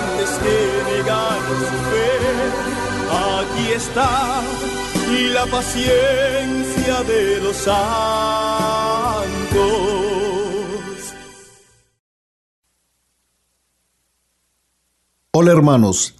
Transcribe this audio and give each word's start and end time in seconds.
que 0.00 0.56
negar 0.92 1.38
su 1.58 1.78
fe. 1.90 2.14
Aquí 3.10 3.72
está 3.72 4.42
la 5.34 5.46
paciencia 5.46 7.02
de 7.02 7.40
los 7.40 7.56
santos. 7.56 7.82
Hola 15.32 15.52
hermanos, 15.52 16.14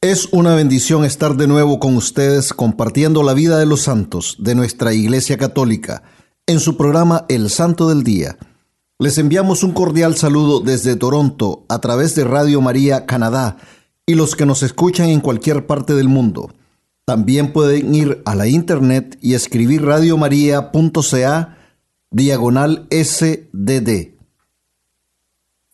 es 0.00 0.28
una 0.32 0.54
bendición 0.54 1.04
estar 1.04 1.36
de 1.36 1.46
nuevo 1.46 1.78
con 1.78 1.96
ustedes 1.96 2.52
compartiendo 2.52 3.22
la 3.22 3.34
vida 3.34 3.58
de 3.58 3.66
los 3.66 3.82
santos 3.82 4.36
de 4.38 4.54
nuestra 4.54 4.92
Iglesia 4.92 5.38
Católica 5.38 6.02
en 6.46 6.60
su 6.60 6.76
programa 6.76 7.26
El 7.28 7.50
Santo 7.50 7.88
del 7.88 8.02
Día. 8.02 8.36
Les 9.00 9.16
enviamos 9.16 9.62
un 9.62 9.72
cordial 9.72 10.14
saludo 10.14 10.60
desde 10.60 10.94
Toronto 10.94 11.64
a 11.70 11.78
través 11.78 12.14
de 12.14 12.24
Radio 12.24 12.60
María 12.60 13.06
Canadá 13.06 13.56
y 14.04 14.12
los 14.12 14.36
que 14.36 14.44
nos 14.44 14.62
escuchan 14.62 15.08
en 15.08 15.20
cualquier 15.20 15.66
parte 15.66 15.94
del 15.94 16.10
mundo. 16.10 16.50
También 17.06 17.54
pueden 17.54 17.94
ir 17.94 18.20
a 18.26 18.34
la 18.34 18.46
internet 18.46 19.16
y 19.22 19.32
escribir 19.32 19.86
radiomaria.ca 19.86 21.56
diagonal 22.10 22.86
SDD. 22.90 24.18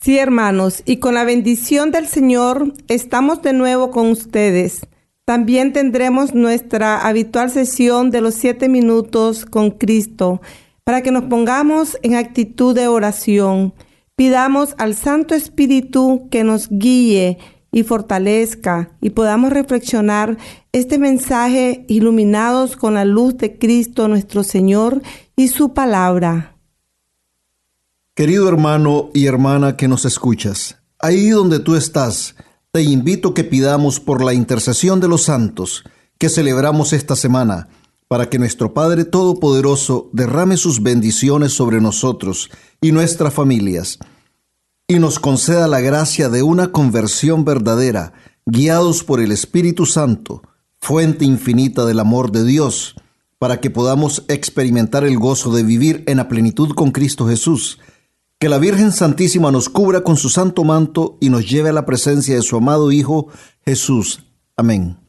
Sí, 0.01 0.19
hermanos, 0.19 0.85
y 0.87 0.99
con 0.99 1.15
la 1.15 1.25
bendición 1.25 1.91
del 1.91 2.07
Señor 2.07 2.75
estamos 2.87 3.43
de 3.43 3.55
nuevo 3.55 3.91
con 3.91 4.07
ustedes. 4.07 4.87
También 5.25 5.73
tendremos 5.73 6.33
nuestra 6.33 7.05
habitual 7.05 7.51
sesión 7.51 8.13
de 8.13 8.21
los 8.21 8.35
siete 8.35 8.69
minutos 8.69 9.47
con 9.47 9.73
Cristo 9.73 10.41
para 10.87 11.03
que 11.03 11.11
nos 11.11 11.25
pongamos 11.25 11.99
en 12.05 12.15
actitud 12.15 12.73
de 12.73 12.87
oración. 12.87 13.75
Pidamos 14.15 14.77
al 14.79 14.95
Santo 14.95 15.35
Espíritu 15.35 16.29
que 16.31 16.45
nos 16.45 16.69
guíe 16.71 17.39
y 17.73 17.83
fortalezca 17.83 18.97
y 19.01 19.11
podamos 19.11 19.53
reflexionar 19.53 20.39
este 20.71 20.99
mensaje 20.99 21.85
iluminados 21.89 22.77
con 22.77 22.95
la 22.95 23.05
luz 23.05 23.37
de 23.37 23.59
Cristo 23.59 24.07
nuestro 24.07 24.45
Señor 24.45 25.03
y 25.35 25.49
su 25.49 25.75
palabra. 25.75 26.57
Querido 28.15 28.49
hermano 28.49 29.11
y 29.13 29.27
hermana 29.27 29.77
que 29.77 29.89
nos 29.89 30.05
escuchas, 30.05 30.79
ahí 31.01 31.31
donde 31.31 31.59
tú 31.59 31.75
estás, 31.75 32.37
te 32.71 32.83
invito 32.83 33.35
que 33.35 33.43
pidamos 33.43 33.99
por 33.99 34.25
la 34.25 34.35
intercesión 34.35 35.01
de 35.01 35.09
los 35.09 35.25
santos 35.25 35.83
que 36.17 36.29
celebramos 36.29 36.93
esta 36.93 37.17
semana, 37.17 37.69
para 38.09 38.29
que 38.29 38.39
nuestro 38.39 38.73
Padre 38.73 39.05
Todopoderoso 39.05 40.11
derrame 40.13 40.57
sus 40.57 40.83
bendiciones 40.83 41.53
sobre 41.53 41.81
nosotros 41.81 42.51
y 42.81 42.93
nuestras 42.93 43.35
familias, 43.35 43.99
y 44.89 44.99
nos 44.99 45.19
conceda 45.19 45.67
la 45.67 45.81
gracia 45.81 46.29
de 46.29 46.43
una 46.43 46.71
conversión 46.71 47.45
verdadera, 47.45 48.13
guiados 48.47 49.03
por 49.03 49.21
el 49.21 49.33
Espíritu 49.33 49.87
Santo, 49.87 50.43
fuente 50.79 51.25
infinita 51.25 51.85
del 51.85 51.99
amor 51.99 52.31
de 52.31 52.45
Dios, 52.45 52.95
para 53.39 53.61
que 53.61 53.71
podamos 53.71 54.25
experimentar 54.29 55.05
el 55.05 55.19
gozo 55.19 55.53
de 55.53 55.65
vivir 55.65 56.05
en 56.07 56.19
la 56.19 56.29
plenitud 56.29 56.75
con 56.75 56.93
Cristo 56.93 57.27
Jesús, 57.27 57.81
que 58.39 58.49
la 58.49 58.59
Virgen 58.59 58.93
Santísima 58.93 59.51
nos 59.51 59.69
cubra 59.69 60.03
con 60.03 60.17
su 60.17 60.29
santo 60.29 60.63
manto 60.63 61.19
y 61.21 61.31
nos 61.31 61.49
lleve 61.49 61.71
a 61.71 61.73
la 61.73 61.87
presencia 61.87 62.37
de 62.37 62.43
su 62.43 62.57
amado 62.57 62.93
Hijo 62.93 63.29
Jesús. 63.65 64.25
Amén. 64.57 65.06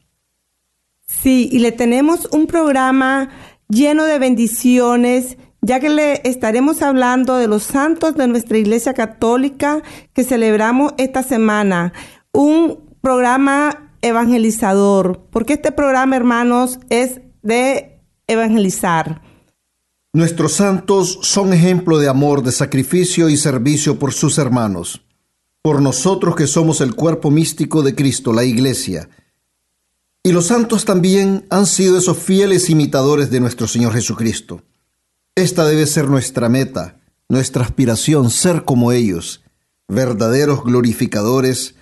Sí, 1.08 1.48
y 1.50 1.60
le 1.60 1.72
tenemos 1.72 2.28
un 2.32 2.46
programa 2.46 3.30
lleno 3.68 4.04
de 4.04 4.18
bendiciones, 4.18 5.38
ya 5.62 5.80
que 5.80 5.88
le 5.88 6.20
estaremos 6.28 6.82
hablando 6.82 7.36
de 7.36 7.48
los 7.48 7.62
santos 7.62 8.14
de 8.14 8.28
nuestra 8.28 8.58
Iglesia 8.58 8.92
Católica 8.92 9.82
que 10.12 10.22
celebramos 10.22 10.92
esta 10.98 11.22
semana. 11.22 11.94
Un 12.32 12.78
programa 13.00 13.90
evangelizador, 14.02 15.26
porque 15.30 15.54
este 15.54 15.72
programa, 15.72 16.14
hermanos, 16.14 16.78
es 16.90 17.22
de 17.42 18.00
evangelizar. 18.26 19.22
Nuestros 20.12 20.52
santos 20.52 21.18
son 21.22 21.54
ejemplo 21.54 21.98
de 21.98 22.08
amor, 22.08 22.42
de 22.42 22.52
sacrificio 22.52 23.30
y 23.30 23.38
servicio 23.38 23.98
por 23.98 24.12
sus 24.12 24.36
hermanos, 24.36 25.02
por 25.62 25.80
nosotros 25.80 26.36
que 26.36 26.46
somos 26.46 26.82
el 26.82 26.94
cuerpo 26.94 27.30
místico 27.30 27.82
de 27.82 27.94
Cristo, 27.94 28.32
la 28.32 28.44
Iglesia. 28.44 29.08
Y 30.22 30.32
los 30.32 30.46
santos 30.46 30.84
también 30.84 31.46
han 31.50 31.66
sido 31.66 31.98
esos 31.98 32.18
fieles 32.18 32.70
imitadores 32.70 33.30
de 33.30 33.40
nuestro 33.40 33.66
Señor 33.66 33.92
Jesucristo. 33.92 34.62
Esta 35.34 35.64
debe 35.64 35.86
ser 35.86 36.08
nuestra 36.08 36.48
meta, 36.48 36.96
nuestra 37.28 37.64
aspiración, 37.64 38.30
ser 38.30 38.64
como 38.64 38.92
ellos, 38.92 39.42
verdaderos 39.86 40.64
glorificadores 40.64 41.76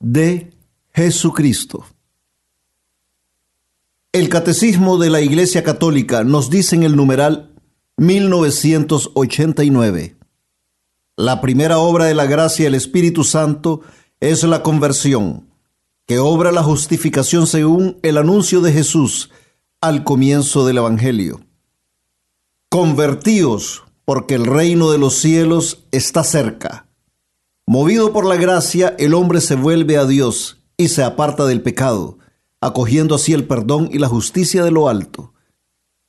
de 0.00 0.52
Jesucristo. 0.92 1.84
El 4.12 4.28
Catecismo 4.28 4.98
de 4.98 5.10
la 5.10 5.20
Iglesia 5.20 5.62
Católica 5.62 6.24
nos 6.24 6.50
dice 6.50 6.74
en 6.74 6.82
el 6.82 6.96
numeral 6.96 7.52
1989. 7.98 10.16
La 11.16 11.40
primera 11.40 11.78
obra 11.78 12.06
de 12.06 12.14
la 12.14 12.26
gracia 12.26 12.64
del 12.64 12.74
Espíritu 12.74 13.22
Santo 13.24 13.82
es 14.20 14.44
la 14.44 14.62
conversión, 14.62 15.47
que 16.08 16.18
obra 16.18 16.52
la 16.52 16.62
justificación 16.62 17.46
según 17.46 17.98
el 18.02 18.16
anuncio 18.16 18.62
de 18.62 18.72
Jesús 18.72 19.30
al 19.82 20.04
comienzo 20.04 20.66
del 20.66 20.78
Evangelio. 20.78 21.42
Convertíos, 22.70 23.84
porque 24.06 24.34
el 24.34 24.46
reino 24.46 24.90
de 24.90 24.96
los 24.96 25.16
cielos 25.16 25.84
está 25.92 26.24
cerca. 26.24 26.88
Movido 27.66 28.14
por 28.14 28.24
la 28.24 28.36
gracia, 28.36 28.96
el 28.98 29.12
hombre 29.12 29.42
se 29.42 29.54
vuelve 29.54 29.98
a 29.98 30.06
Dios 30.06 30.62
y 30.78 30.88
se 30.88 31.04
aparta 31.04 31.44
del 31.44 31.60
pecado, 31.60 32.18
acogiendo 32.62 33.14
así 33.14 33.34
el 33.34 33.44
perdón 33.44 33.90
y 33.92 33.98
la 33.98 34.08
justicia 34.08 34.64
de 34.64 34.70
lo 34.70 34.88
alto. 34.88 35.34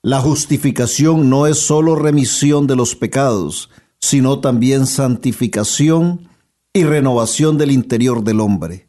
La 0.02 0.22
justificación 0.22 1.30
no 1.30 1.46
es 1.46 1.60
sólo 1.60 1.98
remisión 1.98 2.68
de 2.68 2.78
los 2.78 2.96
pecados, 2.96 3.70
sino 4.00 4.40
también 4.40 4.88
santificación 4.88 6.30
y 6.72 6.86
renovación 6.86 7.58
del 7.58 7.72
interior 7.72 8.24
del 8.24 8.40
hombre. 8.40 8.89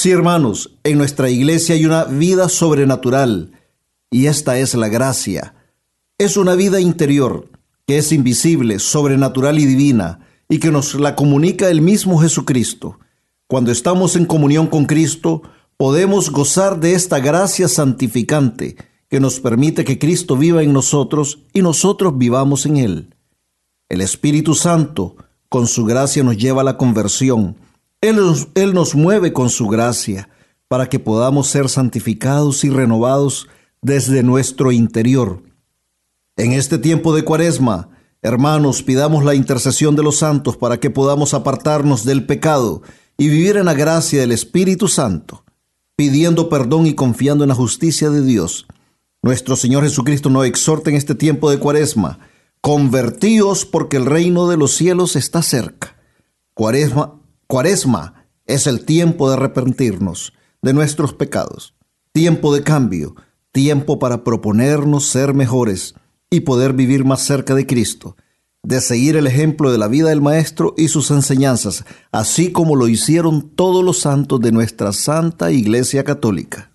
Sí, 0.00 0.10
hermanos, 0.10 0.78
en 0.82 0.96
nuestra 0.96 1.28
iglesia 1.28 1.74
hay 1.74 1.84
una 1.84 2.04
vida 2.04 2.48
sobrenatural, 2.48 3.52
y 4.10 4.28
esta 4.28 4.58
es 4.58 4.74
la 4.74 4.88
gracia. 4.88 5.54
Es 6.16 6.38
una 6.38 6.54
vida 6.54 6.80
interior 6.80 7.50
que 7.86 7.98
es 7.98 8.10
invisible, 8.10 8.78
sobrenatural 8.78 9.58
y 9.58 9.66
divina, 9.66 10.20
y 10.48 10.58
que 10.58 10.70
nos 10.70 10.94
la 10.94 11.14
comunica 11.14 11.68
el 11.68 11.82
mismo 11.82 12.18
Jesucristo. 12.18 12.98
Cuando 13.46 13.72
estamos 13.72 14.16
en 14.16 14.24
comunión 14.24 14.68
con 14.68 14.86
Cristo, 14.86 15.42
podemos 15.76 16.30
gozar 16.30 16.80
de 16.80 16.94
esta 16.94 17.20
gracia 17.20 17.68
santificante, 17.68 18.78
que 19.10 19.20
nos 19.20 19.38
permite 19.38 19.84
que 19.84 19.98
Cristo 19.98 20.34
viva 20.34 20.62
en 20.62 20.72
nosotros 20.72 21.40
y 21.52 21.60
nosotros 21.60 22.16
vivamos 22.16 22.64
en 22.64 22.78
Él. 22.78 23.14
El 23.90 24.00
Espíritu 24.00 24.54
Santo, 24.54 25.16
con 25.50 25.66
su 25.66 25.84
gracia, 25.84 26.22
nos 26.22 26.38
lleva 26.38 26.62
a 26.62 26.64
la 26.64 26.78
conversión. 26.78 27.54
Él 28.00 28.16
nos, 28.16 28.48
Él 28.54 28.72
nos 28.72 28.94
mueve 28.94 29.32
con 29.32 29.50
su 29.50 29.68
gracia 29.68 30.28
para 30.68 30.88
que 30.88 30.98
podamos 30.98 31.48
ser 31.48 31.68
santificados 31.68 32.64
y 32.64 32.70
renovados 32.70 33.48
desde 33.82 34.22
nuestro 34.22 34.72
interior. 34.72 35.42
En 36.36 36.52
este 36.52 36.78
tiempo 36.78 37.14
de 37.14 37.24
cuaresma, 37.24 37.90
hermanos, 38.22 38.82
pidamos 38.82 39.24
la 39.24 39.34
intercesión 39.34 39.96
de 39.96 40.02
los 40.02 40.16
santos 40.16 40.56
para 40.56 40.80
que 40.80 40.88
podamos 40.88 41.34
apartarnos 41.34 42.04
del 42.04 42.24
pecado 42.24 42.82
y 43.18 43.28
vivir 43.28 43.58
en 43.58 43.66
la 43.66 43.74
gracia 43.74 44.20
del 44.20 44.32
Espíritu 44.32 44.88
Santo, 44.88 45.44
pidiendo 45.96 46.48
perdón 46.48 46.86
y 46.86 46.94
confiando 46.94 47.44
en 47.44 47.48
la 47.48 47.54
justicia 47.54 48.08
de 48.08 48.22
Dios. 48.22 48.66
Nuestro 49.22 49.56
Señor 49.56 49.82
Jesucristo 49.82 50.30
nos 50.30 50.46
exhorta 50.46 50.88
en 50.88 50.96
este 50.96 51.14
tiempo 51.14 51.50
de 51.50 51.58
cuaresma, 51.58 52.20
convertíos 52.62 53.66
porque 53.66 53.98
el 53.98 54.06
reino 54.06 54.48
de 54.48 54.56
los 54.56 54.72
cielos 54.72 55.16
está 55.16 55.42
cerca. 55.42 55.96
Cuaresma, 56.54 57.19
cuaresma 57.50 58.28
es 58.46 58.68
el 58.68 58.84
tiempo 58.84 59.28
de 59.28 59.34
arrepentirnos 59.34 60.32
de 60.62 60.72
nuestros 60.72 61.12
pecados, 61.12 61.74
tiempo 62.12 62.54
de 62.54 62.62
cambio, 62.62 63.16
tiempo 63.50 63.98
para 63.98 64.22
proponernos 64.22 65.06
ser 65.06 65.34
mejores 65.34 65.96
y 66.30 66.40
poder 66.40 66.74
vivir 66.74 67.04
más 67.04 67.22
cerca 67.22 67.56
de 67.56 67.66
Cristo, 67.66 68.16
de 68.62 68.80
seguir 68.80 69.16
el 69.16 69.26
ejemplo 69.26 69.72
de 69.72 69.78
la 69.78 69.88
vida 69.88 70.10
del 70.10 70.20
Maestro 70.20 70.74
y 70.76 70.86
sus 70.88 71.10
enseñanzas, 71.10 71.84
así 72.12 72.52
como 72.52 72.76
lo 72.76 72.86
hicieron 72.86 73.50
todos 73.50 73.84
los 73.84 73.98
santos 73.98 74.40
de 74.40 74.52
nuestra 74.52 74.92
Santa 74.92 75.50
Iglesia 75.50 76.04
Católica. 76.04 76.70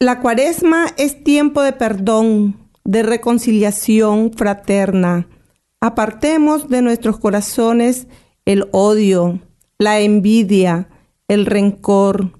La 0.00 0.20
cuaresma 0.20 0.86
es 0.96 1.22
tiempo 1.22 1.62
de 1.62 1.74
perdón, 1.74 2.56
de 2.84 3.04
reconciliación 3.04 4.32
fraterna. 4.32 5.28
Apartemos 5.80 6.68
de 6.68 6.82
nuestros 6.82 7.18
corazones 7.20 8.08
el 8.48 8.66
odio, 8.72 9.40
la 9.78 10.00
envidia, 10.00 10.88
el 11.28 11.44
rencor, 11.44 12.32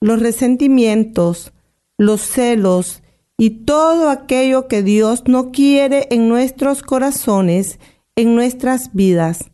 los 0.00 0.20
resentimientos, 0.20 1.52
los 1.98 2.20
celos 2.20 3.02
y 3.36 3.50
todo 3.64 4.10
aquello 4.10 4.68
que 4.68 4.84
Dios 4.84 5.24
no 5.26 5.50
quiere 5.50 6.06
en 6.12 6.28
nuestros 6.28 6.82
corazones, 6.82 7.80
en 8.14 8.36
nuestras 8.36 8.94
vidas. 8.94 9.50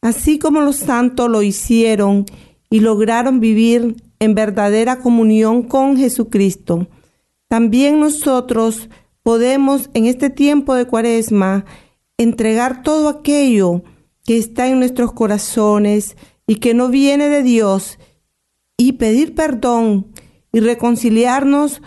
Así 0.00 0.38
como 0.38 0.60
los 0.60 0.76
santos 0.76 1.28
lo 1.28 1.42
hicieron 1.42 2.24
y 2.70 2.78
lograron 2.78 3.40
vivir 3.40 3.96
en 4.20 4.36
verdadera 4.36 5.00
comunión 5.00 5.64
con 5.64 5.96
Jesucristo, 5.96 6.86
también 7.48 7.98
nosotros 7.98 8.88
podemos 9.24 9.90
en 9.92 10.06
este 10.06 10.30
tiempo 10.30 10.76
de 10.76 10.86
cuaresma 10.86 11.64
entregar 12.16 12.84
todo 12.84 13.08
aquello 13.08 13.82
que 14.26 14.36
está 14.36 14.66
en 14.66 14.80
nuestros 14.80 15.12
corazones 15.12 16.16
y 16.46 16.56
que 16.56 16.74
no 16.74 16.88
viene 16.88 17.28
de 17.28 17.42
Dios 17.42 17.98
y 18.76 18.94
pedir 18.94 19.34
perdón 19.34 20.12
y 20.52 20.60
reconciliarnos 20.60 21.80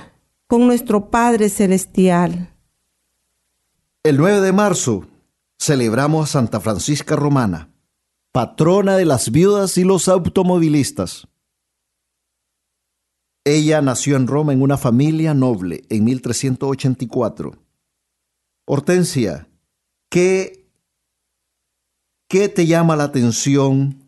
con 0.47 0.65
nuestro 0.65 1.09
Padre 1.11 1.49
Celestial. 1.49 2.55
El 4.03 4.17
9 4.17 4.41
de 4.41 4.53
marzo 4.53 5.05
celebramos 5.59 6.29
a 6.29 6.31
Santa 6.31 6.59
Francisca 6.59 7.15
Romana, 7.15 7.69
patrona 8.31 8.95
de 8.95 9.05
las 9.05 9.31
viudas 9.31 9.77
y 9.77 9.83
los 9.83 10.07
automovilistas. 10.07 11.27
Ella 13.43 13.81
nació 13.81 14.15
en 14.15 14.27
Roma 14.27 14.53
en 14.53 14.61
una 14.61 14.77
familia 14.77 15.33
noble 15.33 15.83
en 15.89 16.05
1384. 16.05 17.51
Hortensia, 18.65 19.49
¿qué, 20.09 20.58
qué 22.29 22.47
te 22.47 22.67
llama 22.67 22.95
la 22.95 23.05
atención 23.05 24.03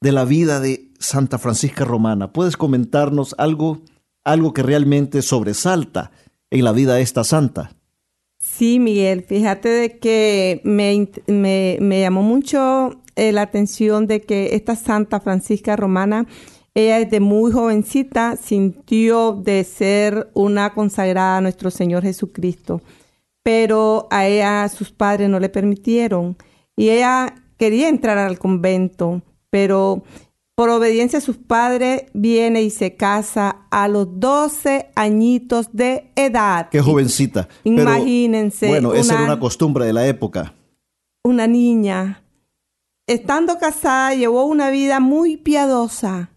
de 0.00 0.12
la 0.12 0.24
vida 0.24 0.60
de 0.60 0.88
Santa 0.98 1.38
Francisca 1.38 1.84
Romana. 1.84 2.32
¿Puedes 2.32 2.56
comentarnos 2.56 3.34
algo, 3.36 3.82
algo 4.24 4.54
que 4.54 4.62
realmente 4.62 5.20
sobresalta 5.22 6.12
en 6.50 6.64
la 6.64 6.72
vida 6.72 6.94
de 6.94 7.02
esta 7.02 7.24
santa? 7.24 7.72
Sí, 8.38 8.78
Miguel, 8.78 9.22
fíjate 9.22 9.68
de 9.68 9.98
que 9.98 10.60
me, 10.64 12.00
llamó 12.00 12.22
mucho 12.22 13.02
eh, 13.16 13.32
la 13.32 13.42
atención 13.42 14.06
de 14.06 14.20
que 14.20 14.54
esta 14.54 14.76
Santa 14.76 15.20
Francisca 15.20 15.74
Romana, 15.74 16.26
ella 16.74 16.98
desde 17.00 17.18
muy 17.18 17.50
jovencita 17.50 18.36
sintió 18.36 19.32
de 19.32 19.64
ser 19.64 20.30
una 20.34 20.74
consagrada 20.74 21.38
a 21.38 21.40
nuestro 21.40 21.70
Señor 21.72 22.04
Jesucristo, 22.04 22.82
pero 23.42 24.06
a 24.10 24.26
ella 24.28 24.68
sus 24.68 24.92
padres 24.92 25.28
no 25.28 25.40
le 25.40 25.48
permitieron 25.48 26.36
y 26.76 26.90
ella 26.90 27.34
quería 27.56 27.88
entrar 27.88 28.18
al 28.18 28.38
convento, 28.38 29.22
pero 29.50 30.02
por 30.54 30.68
obediencia 30.68 31.18
a 31.18 31.22
sus 31.22 31.38
padres, 31.38 32.04
viene 32.12 32.62
y 32.62 32.70
se 32.70 32.94
casa 32.94 33.66
a 33.70 33.88
los 33.88 34.20
12 34.20 34.90
añitos 34.94 35.68
de 35.72 36.12
edad. 36.14 36.68
Qué 36.70 36.80
jovencita. 36.80 37.48
Imagínense. 37.64 38.68
bueno, 38.68 38.92
esa 38.94 39.14
era 39.14 39.24
una 39.24 39.40
costumbre 39.40 39.86
de 39.86 39.92
la 39.92 40.06
época. 40.06 40.54
Una 41.24 41.46
niña. 41.46 42.22
Estando 43.06 43.58
casada, 43.58 44.14
llevó 44.14 44.44
una 44.44 44.70
vida 44.70 45.00
muy 45.00 45.36
piadosa 45.36 46.30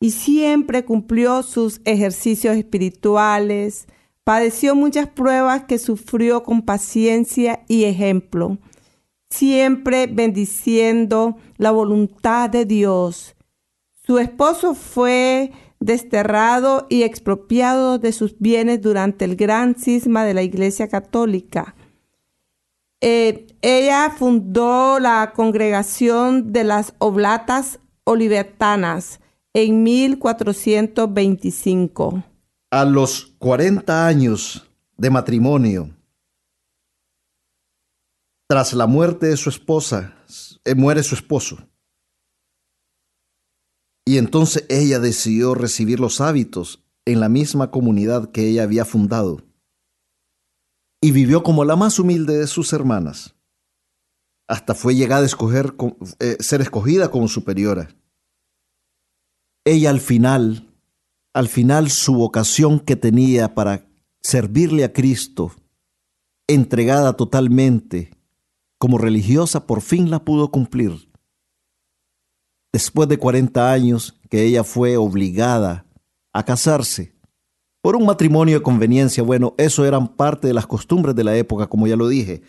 y 0.00 0.12
siempre 0.12 0.84
cumplió 0.84 1.42
sus 1.42 1.80
ejercicios 1.84 2.56
espirituales. 2.56 3.86
Padeció 4.24 4.74
muchas 4.76 5.08
pruebas 5.08 5.64
que 5.64 5.78
sufrió 5.78 6.42
con 6.42 6.62
paciencia 6.62 7.64
y 7.68 7.84
ejemplo, 7.84 8.58
siempre 9.30 10.06
bendiciendo 10.06 11.36
la 11.56 11.70
voluntad 11.70 12.50
de 12.50 12.64
Dios 12.64 13.36
su 14.08 14.18
esposo 14.18 14.74
fue 14.74 15.52
desterrado 15.80 16.86
y 16.88 17.02
expropiado 17.02 17.98
de 17.98 18.12
sus 18.12 18.38
bienes 18.38 18.80
durante 18.80 19.26
el 19.26 19.36
gran 19.36 19.74
cisma 19.74 20.24
de 20.24 20.32
la 20.32 20.42
Iglesia 20.42 20.88
Católica. 20.88 21.74
Eh, 23.02 23.48
ella 23.60 24.14
fundó 24.16 24.98
la 24.98 25.34
congregación 25.36 26.54
de 26.54 26.64
las 26.64 26.94
Oblatas 26.96 27.80
Olivertanas 28.04 29.20
en 29.52 29.82
1425. 29.82 32.24
A 32.70 32.86
los 32.86 33.34
40 33.38 34.06
años 34.06 34.66
de 34.96 35.10
matrimonio, 35.10 35.90
tras 38.48 38.72
la 38.72 38.86
muerte 38.86 39.26
de 39.26 39.36
su 39.36 39.50
esposa, 39.50 40.16
eh, 40.64 40.74
muere 40.74 41.02
su 41.02 41.14
esposo. 41.14 41.68
Y 44.06 44.16
entonces 44.16 44.64
ella 44.70 45.00
decidió 45.00 45.54
recibir 45.54 46.00
los 46.00 46.22
hábitos 46.22 46.82
en 47.04 47.20
la 47.20 47.28
misma 47.28 47.70
comunidad 47.70 48.30
que 48.30 48.48
ella 48.48 48.62
había 48.62 48.86
fundado. 48.86 49.42
Y 51.02 51.12
vivió 51.12 51.42
como 51.42 51.64
la 51.66 51.76
más 51.76 51.98
humilde 51.98 52.38
de 52.38 52.46
sus 52.46 52.72
hermanas. 52.72 53.36
Hasta 54.48 54.74
fue 54.74 54.94
llegada 54.94 55.22
a 55.22 55.26
escoger, 55.26 55.74
eh, 56.18 56.38
ser 56.40 56.62
escogida 56.62 57.10
como 57.10 57.28
superiora. 57.28 57.94
Ella 59.66 59.90
al 59.90 60.00
final, 60.00 60.74
al 61.34 61.48
final 61.48 61.90
su 61.90 62.14
vocación 62.14 62.80
que 62.80 62.96
tenía 62.96 63.54
para 63.54 63.86
servirle 64.22 64.84
a 64.84 64.92
Cristo, 64.94 65.52
entregada 66.46 67.12
totalmente 67.12 68.17
como 68.78 68.98
religiosa, 68.98 69.66
por 69.66 69.80
fin 69.80 70.10
la 70.10 70.24
pudo 70.24 70.50
cumplir 70.50 71.08
después 72.72 73.08
de 73.08 73.18
40 73.18 73.72
años 73.72 74.18
que 74.30 74.44
ella 74.44 74.64
fue 74.64 74.96
obligada 74.96 75.86
a 76.32 76.44
casarse 76.44 77.14
por 77.82 77.96
un 77.96 78.06
matrimonio 78.06 78.58
de 78.58 78.62
conveniencia. 78.62 79.22
Bueno, 79.22 79.54
eso 79.58 79.84
eran 79.84 80.08
parte 80.08 80.48
de 80.48 80.54
las 80.54 80.66
costumbres 80.66 81.14
de 81.14 81.24
la 81.24 81.36
época, 81.36 81.66
como 81.66 81.86
ya 81.86 81.96
lo 81.96 82.08
dije. 82.08 82.42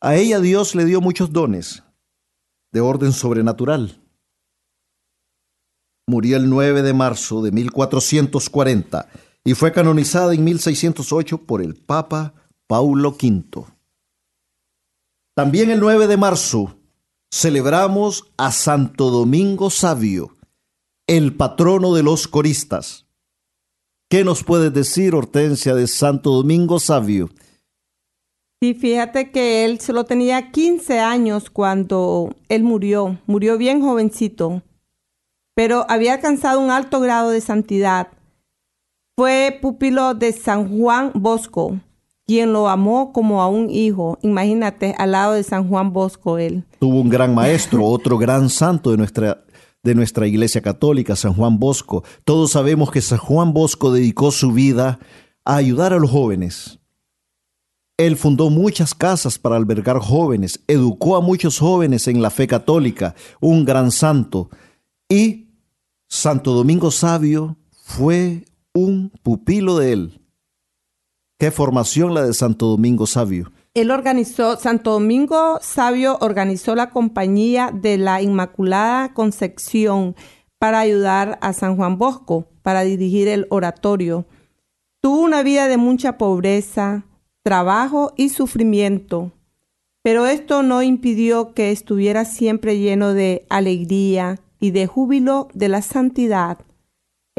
A 0.00 0.16
ella 0.16 0.40
Dios 0.40 0.74
le 0.74 0.84
dio 0.84 1.00
muchos 1.00 1.32
dones 1.32 1.82
de 2.72 2.80
orden 2.80 3.12
sobrenatural. 3.12 4.02
Murió 6.06 6.36
el 6.36 6.48
9 6.48 6.82
de 6.82 6.92
marzo 6.92 7.42
de 7.42 7.52
1440 7.52 9.08
y 9.44 9.54
fue 9.54 9.72
canonizada 9.72 10.34
en 10.34 10.42
1608 10.42 11.38
por 11.46 11.62
el 11.62 11.76
Papa 11.76 12.34
Paulo 12.66 13.10
V. 13.10 13.64
También 15.34 15.70
el 15.70 15.80
9 15.80 16.06
de 16.06 16.16
marzo 16.16 16.76
celebramos 17.32 18.30
a 18.36 18.50
Santo 18.50 19.10
Domingo 19.10 19.70
Sabio, 19.70 20.36
el 21.06 21.36
patrono 21.36 21.94
de 21.94 22.02
los 22.02 22.26
coristas. 22.26 23.06
¿Qué 24.10 24.24
nos 24.24 24.42
puedes 24.42 24.72
decir, 24.74 25.14
Hortensia, 25.14 25.74
de 25.74 25.86
Santo 25.86 26.32
Domingo 26.32 26.80
Sabio? 26.80 27.30
Sí, 28.60 28.74
fíjate 28.74 29.30
que 29.30 29.64
él 29.64 29.80
solo 29.80 30.04
tenía 30.04 30.50
15 30.50 30.98
años 30.98 31.48
cuando 31.48 32.34
él 32.48 32.64
murió, 32.64 33.18
murió 33.26 33.56
bien 33.56 33.80
jovencito, 33.80 34.62
pero 35.54 35.86
había 35.88 36.14
alcanzado 36.14 36.60
un 36.60 36.70
alto 36.70 37.00
grado 37.00 37.30
de 37.30 37.40
santidad. 37.40 38.08
Fue 39.16 39.58
pupilo 39.62 40.14
de 40.14 40.32
San 40.32 40.76
Juan 40.76 41.12
Bosco, 41.14 41.78
quien 42.30 42.52
lo 42.52 42.68
amó 42.68 43.12
como 43.12 43.42
a 43.42 43.48
un 43.48 43.70
hijo. 43.70 44.16
Imagínate, 44.22 44.94
al 44.98 45.10
lado 45.10 45.32
de 45.32 45.42
San 45.42 45.68
Juan 45.68 45.92
Bosco 45.92 46.38
él. 46.38 46.64
Tuvo 46.78 47.00
un 47.00 47.08
gran 47.08 47.34
maestro, 47.34 47.84
otro 47.84 48.18
gran 48.18 48.48
santo 48.48 48.92
de 48.92 48.98
nuestra, 48.98 49.42
de 49.82 49.96
nuestra 49.96 50.28
iglesia 50.28 50.62
católica, 50.62 51.16
San 51.16 51.34
Juan 51.34 51.58
Bosco. 51.58 52.04
Todos 52.24 52.52
sabemos 52.52 52.92
que 52.92 53.00
San 53.00 53.18
Juan 53.18 53.52
Bosco 53.52 53.90
dedicó 53.90 54.30
su 54.30 54.52
vida 54.52 55.00
a 55.44 55.56
ayudar 55.56 55.92
a 55.92 55.98
los 55.98 56.08
jóvenes. 56.08 56.78
Él 57.96 58.16
fundó 58.16 58.48
muchas 58.48 58.94
casas 58.94 59.36
para 59.36 59.56
albergar 59.56 59.98
jóvenes, 59.98 60.60
educó 60.68 61.16
a 61.16 61.20
muchos 61.20 61.58
jóvenes 61.58 62.06
en 62.06 62.22
la 62.22 62.30
fe 62.30 62.46
católica, 62.46 63.16
un 63.40 63.64
gran 63.64 63.90
santo. 63.90 64.50
Y 65.08 65.48
Santo 66.06 66.52
Domingo 66.52 66.92
Sabio 66.92 67.56
fue 67.82 68.44
un 68.72 69.10
pupilo 69.24 69.78
de 69.78 69.92
él. 69.94 70.19
¿Qué 71.40 71.50
formación 71.50 72.12
la 72.12 72.26
de 72.26 72.34
Santo 72.34 72.66
Domingo 72.66 73.06
Sabio? 73.06 73.50
Él 73.72 73.90
organizó, 73.90 74.58
Santo 74.58 74.90
Domingo 74.90 75.58
Sabio 75.62 76.18
organizó 76.20 76.74
la 76.74 76.90
compañía 76.90 77.70
de 77.72 77.96
la 77.96 78.20
Inmaculada 78.20 79.14
Concepción 79.14 80.14
para 80.58 80.80
ayudar 80.80 81.38
a 81.40 81.54
San 81.54 81.76
Juan 81.76 81.96
Bosco, 81.96 82.46
para 82.60 82.82
dirigir 82.82 83.26
el 83.26 83.46
oratorio. 83.48 84.26
Tuvo 85.00 85.22
una 85.22 85.42
vida 85.42 85.66
de 85.66 85.78
mucha 85.78 86.18
pobreza, 86.18 87.06
trabajo 87.42 88.12
y 88.18 88.28
sufrimiento, 88.28 89.32
pero 90.02 90.26
esto 90.26 90.62
no 90.62 90.82
impidió 90.82 91.54
que 91.54 91.70
estuviera 91.70 92.26
siempre 92.26 92.78
lleno 92.78 93.14
de 93.14 93.46
alegría 93.48 94.40
y 94.60 94.72
de 94.72 94.86
júbilo 94.86 95.48
de 95.54 95.70
la 95.70 95.80
santidad. 95.80 96.58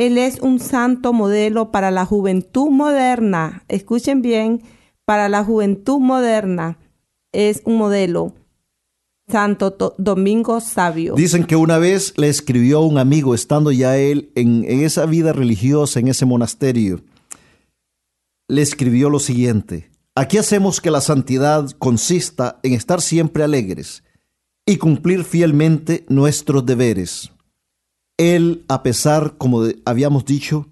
Él 0.02 0.18
es 0.18 0.40
un 0.40 0.60
santo 0.60 1.14
modelo 1.14 1.70
para 1.70 1.92
la 1.92 2.08
juventud 2.08 2.72
moderna. 2.72 3.64
Escuchen 3.68 4.24
bien, 4.24 4.64
para 5.06 5.30
la 5.30 5.44
juventud 5.44 6.00
moderna 6.00 6.80
es 7.32 7.62
un 7.66 7.78
modelo. 7.78 8.34
Santo 9.28 9.96
Domingo 10.00 10.60
Sabio. 10.60 11.14
Dicen 11.14 11.44
que 11.44 11.56
una 11.56 11.78
vez 11.78 12.16
le 12.18 12.30
escribió 12.30 12.80
a 12.80 12.86
un 12.88 12.98
amigo, 12.98 13.36
estando 13.36 13.72
ya 13.72 13.96
él 13.96 14.32
en, 14.34 14.66
en 14.68 14.82
esa 14.82 15.06
vida 15.06 15.34
religiosa, 15.34 16.00
en 16.00 16.08
ese 16.08 16.26
monasterio, 16.26 17.02
le 18.48 18.64
escribió 18.64 19.08
lo 19.08 19.20
siguiente, 19.20 19.92
aquí 20.16 20.40
hacemos 20.40 20.82
que 20.82 20.90
la 20.90 21.02
santidad 21.02 21.70
consista 21.78 22.60
en 22.64 22.74
estar 22.74 23.02
siempre 23.02 23.44
alegres 23.44 24.04
y 24.66 24.78
cumplir 24.78 25.26
fielmente 25.26 26.06
nuestros 26.10 26.66
deberes. 26.66 27.32
Él, 28.22 28.66
a 28.68 28.84
pesar, 28.84 29.34
como 29.38 29.64
habíamos 29.84 30.26
dicho, 30.26 30.68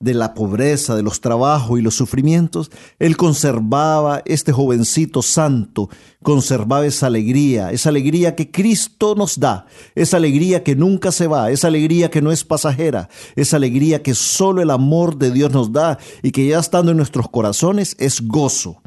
de 0.00 0.14
la 0.14 0.34
pobreza, 0.34 0.96
de 0.96 1.02
los 1.02 1.20
trabajos 1.20 1.78
y 1.78 1.82
los 1.82 1.94
sufrimientos, 1.94 2.70
él 2.98 3.16
conservaba, 3.16 4.22
este 4.24 4.52
jovencito 4.52 5.22
santo, 5.22 5.88
conservaba 6.22 6.86
esa 6.86 7.06
alegría, 7.06 7.72
esa 7.72 7.90
alegría 7.90 8.34
que 8.34 8.50
Cristo 8.50 9.14
nos 9.14 9.38
da, 9.38 9.66
esa 9.94 10.16
alegría 10.16 10.62
que 10.62 10.76
nunca 10.76 11.12
se 11.12 11.26
va, 11.26 11.50
esa 11.50 11.68
alegría 11.68 12.10
que 12.10 12.22
no 12.22 12.32
es 12.32 12.44
pasajera, 12.44 13.08
esa 13.36 13.56
alegría 13.56 14.02
que 14.02 14.14
solo 14.14 14.62
el 14.62 14.70
amor 14.70 15.16
de 15.16 15.30
Dios 15.30 15.52
nos 15.52 15.72
da 15.72 15.98
y 16.22 16.32
que 16.32 16.46
ya 16.46 16.58
estando 16.58 16.90
en 16.90 16.96
nuestros 16.96 17.28
corazones 17.28 17.96
es 17.98 18.20
gozo. 18.26 18.82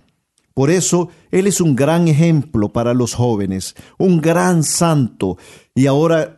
Por 0.53 0.71
eso 0.71 1.09
Él 1.29 1.45
es 1.45 1.61
un 1.61 1.75
gran 1.75 2.07
ejemplo 2.07 2.73
para 2.73 2.95
los 2.95 3.13
jóvenes, 3.13 3.75
un 3.99 4.21
gran 4.21 4.63
santo. 4.63 5.37
Y 5.75 5.85
ahora 5.85 6.36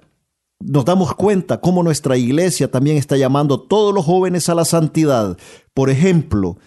nos 0.60 0.86
damos 0.86 1.16
cuenta 1.16 1.62
cómo 1.62 1.84
nuestra 1.84 2.18
iglesia 2.18 2.70
también 2.70 2.98
está 2.98 3.18
llamando 3.18 3.56
a 3.56 3.68
todos 3.68 3.94
los 3.94 4.06
jóvenes 4.06 4.50
a 4.50 4.56
la 4.56 4.66
santidad. 4.66 5.38
Por 5.74 5.90
ejemplo, 5.90 6.58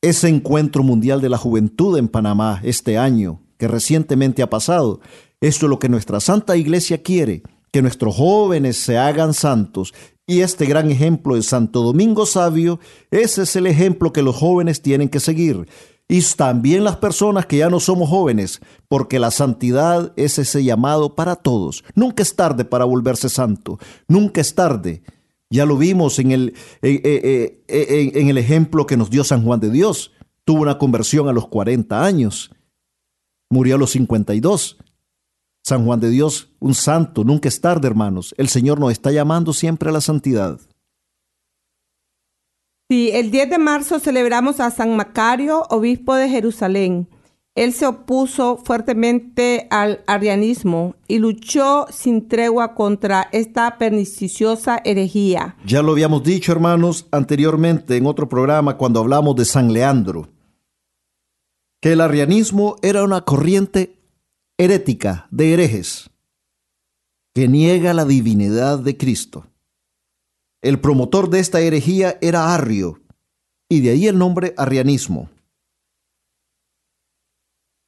ese 0.00 0.28
encuentro 0.28 0.82
mundial 0.82 1.20
de 1.20 1.28
la 1.28 1.36
juventud 1.36 1.98
en 1.98 2.08
Panamá 2.08 2.60
este 2.62 2.96
año, 2.96 3.42
que 3.58 3.68
recientemente 3.68 4.42
ha 4.42 4.50
pasado. 4.50 5.00
Esto 5.40 5.66
es 5.66 5.70
lo 5.70 5.78
que 5.78 5.88
nuestra 5.88 6.20
santa 6.20 6.56
iglesia 6.56 7.02
quiere, 7.02 7.42
que 7.72 7.82
nuestros 7.82 8.14
jóvenes 8.14 8.76
se 8.76 8.96
hagan 8.96 9.34
santos. 9.34 9.92
Y 10.26 10.40
este 10.40 10.64
gran 10.66 10.90
ejemplo 10.90 11.34
de 11.34 11.42
Santo 11.42 11.82
Domingo 11.82 12.24
Sabio, 12.24 12.78
ese 13.10 13.42
es 13.42 13.56
el 13.56 13.66
ejemplo 13.66 14.12
que 14.12 14.22
los 14.22 14.36
jóvenes 14.36 14.80
tienen 14.80 15.08
que 15.08 15.18
seguir 15.18 15.66
y 16.10 16.20
también 16.34 16.82
las 16.82 16.96
personas 16.96 17.46
que 17.46 17.58
ya 17.58 17.70
no 17.70 17.78
somos 17.78 18.10
jóvenes, 18.10 18.60
porque 18.88 19.20
la 19.20 19.30
santidad 19.30 20.12
es 20.16 20.40
ese 20.40 20.64
llamado 20.64 21.14
para 21.14 21.36
todos. 21.36 21.84
Nunca 21.94 22.24
es 22.24 22.34
tarde 22.34 22.64
para 22.64 22.84
volverse 22.84 23.28
santo, 23.28 23.78
nunca 24.08 24.40
es 24.40 24.56
tarde. 24.56 25.04
Ya 25.50 25.64
lo 25.66 25.76
vimos 25.76 26.18
en 26.18 26.32
el, 26.32 26.54
en, 26.82 27.62
en 27.68 28.28
el 28.28 28.38
ejemplo 28.38 28.88
que 28.88 28.96
nos 28.96 29.08
dio 29.08 29.22
San 29.22 29.44
Juan 29.44 29.60
de 29.60 29.70
Dios. 29.70 30.10
Tuvo 30.44 30.62
una 30.62 30.78
conversión 30.78 31.28
a 31.28 31.32
los 31.32 31.46
40 31.46 32.04
años, 32.04 32.50
murió 33.48 33.76
a 33.76 33.78
los 33.78 33.92
52. 33.92 34.78
San 35.62 35.84
Juan 35.84 36.00
de 36.00 36.10
Dios, 36.10 36.50
un 36.58 36.74
santo, 36.74 37.22
nunca 37.22 37.48
es 37.48 37.60
tarde, 37.60 37.86
hermanos. 37.86 38.34
El 38.36 38.48
Señor 38.48 38.80
nos 38.80 38.90
está 38.90 39.12
llamando 39.12 39.52
siempre 39.52 39.90
a 39.90 39.92
la 39.92 40.00
santidad. 40.00 40.58
Sí, 42.90 43.12
el 43.12 43.30
10 43.30 43.50
de 43.50 43.58
marzo 43.58 44.00
celebramos 44.00 44.58
a 44.58 44.68
San 44.72 44.96
Macario, 44.96 45.62
obispo 45.70 46.16
de 46.16 46.28
Jerusalén. 46.28 47.08
Él 47.54 47.72
se 47.72 47.86
opuso 47.86 48.56
fuertemente 48.56 49.68
al 49.70 50.02
arianismo 50.08 50.96
y 51.06 51.20
luchó 51.20 51.86
sin 51.92 52.26
tregua 52.26 52.74
contra 52.74 53.28
esta 53.30 53.78
perniciosa 53.78 54.80
herejía. 54.84 55.54
Ya 55.64 55.82
lo 55.82 55.92
habíamos 55.92 56.24
dicho, 56.24 56.50
hermanos, 56.50 57.06
anteriormente 57.12 57.96
en 57.96 58.06
otro 58.06 58.28
programa 58.28 58.76
cuando 58.76 58.98
hablamos 58.98 59.36
de 59.36 59.44
San 59.44 59.72
Leandro, 59.72 60.28
que 61.80 61.92
el 61.92 62.00
arianismo 62.00 62.74
era 62.82 63.04
una 63.04 63.20
corriente 63.20 64.00
herética 64.58 65.28
de 65.30 65.52
herejes 65.52 66.10
que 67.36 67.46
niega 67.46 67.94
la 67.94 68.04
divinidad 68.04 68.80
de 68.80 68.96
Cristo. 68.96 69.46
El 70.62 70.78
promotor 70.78 71.30
de 71.30 71.40
esta 71.40 71.60
herejía 71.60 72.18
era 72.20 72.54
Arrio, 72.54 73.00
y 73.68 73.80
de 73.80 73.90
ahí 73.90 74.06
el 74.08 74.18
nombre 74.18 74.52
arrianismo. 74.58 75.30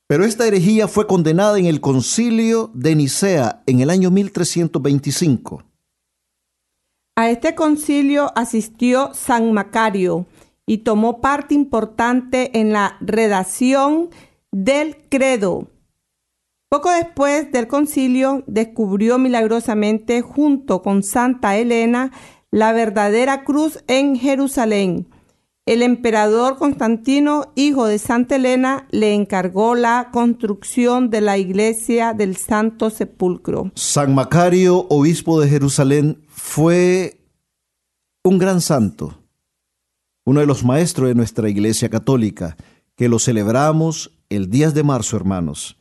Pero 0.08 0.24
esta 0.24 0.46
herejía 0.46 0.88
fue 0.88 1.06
condenada 1.06 1.58
en 1.58 1.66
el 1.66 1.80
concilio 1.80 2.70
de 2.74 2.94
Nicea 2.94 3.62
en 3.66 3.80
el 3.80 3.90
año 3.90 4.10
1325. 4.10 5.64
A 7.16 7.30
este 7.30 7.54
concilio 7.54 8.32
asistió 8.36 9.12
San 9.12 9.52
Macario 9.52 10.26
y 10.66 10.78
tomó 10.78 11.20
parte 11.20 11.54
importante 11.54 12.58
en 12.58 12.72
la 12.72 12.96
redacción 13.00 14.08
del 14.50 14.96
credo. 15.10 15.68
Poco 16.70 16.90
después 16.90 17.52
del 17.52 17.66
concilio 17.66 18.44
descubrió 18.46 19.18
milagrosamente 19.18 20.22
junto 20.22 20.80
con 20.80 21.02
Santa 21.02 21.58
Elena 21.58 22.12
la 22.52 22.73
verdadera 22.73 23.42
cruz 23.42 23.82
en 23.88 24.14
Jerusalén. 24.14 25.09
El 25.64 25.82
emperador 25.82 26.59
Constantino, 26.59 27.52
hijo 27.54 27.87
de 27.87 27.99
Santa 27.99 28.37
Elena, 28.37 28.87
le 28.90 29.14
encargó 29.14 29.75
la 29.75 30.11
construcción 30.12 31.09
de 31.09 31.23
la 31.23 31.38
iglesia 31.38 32.12
del 32.14 32.37
Santo 32.37 32.90
Sepulcro. 32.90 33.73
San 33.75 34.14
Macario, 34.14 34.87
obispo 34.90 35.40
de 35.40 35.49
Jerusalén, 35.49 36.25
fue 36.28 37.21
un 38.23 38.38
gran 38.38 38.61
santo, 38.61 39.18
uno 40.25 40.40
de 40.40 40.47
los 40.47 40.62
maestros 40.62 41.09
de 41.09 41.14
nuestra 41.14 41.49
iglesia 41.49 41.88
católica, 41.88 42.56
que 42.97 43.09
lo 43.09 43.18
celebramos 43.18 44.12
el 44.28 44.50
10 44.50 44.75
de 44.75 44.82
marzo, 44.82 45.16
hermanos. 45.16 45.78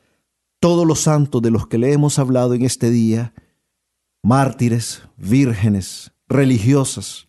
Todos 0.59 0.87
los 0.87 1.01
santos 1.01 1.41
de 1.41 1.51
los 1.51 1.67
que 1.67 1.79
le 1.79 1.91
hemos 1.91 2.17
hablado 2.19 2.53
en 2.53 2.61
este 2.61 2.91
día, 2.91 3.33
mártires, 4.23 5.01
vírgenes, 5.17 6.11
religiosas, 6.31 7.27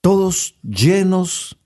todos 0.00 0.54
llenos 0.62 1.58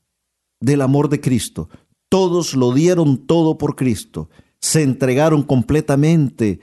del 0.61 0.81
amor 0.81 1.09
de 1.09 1.21
Cristo, 1.21 1.69
todos 2.09 2.55
lo 2.55 2.73
dieron 2.73 3.27
todo 3.27 3.59
por 3.59 3.77
Cristo, 3.77 4.31
se 4.61 4.83
entregaron 4.83 5.43
completamente 5.43 6.61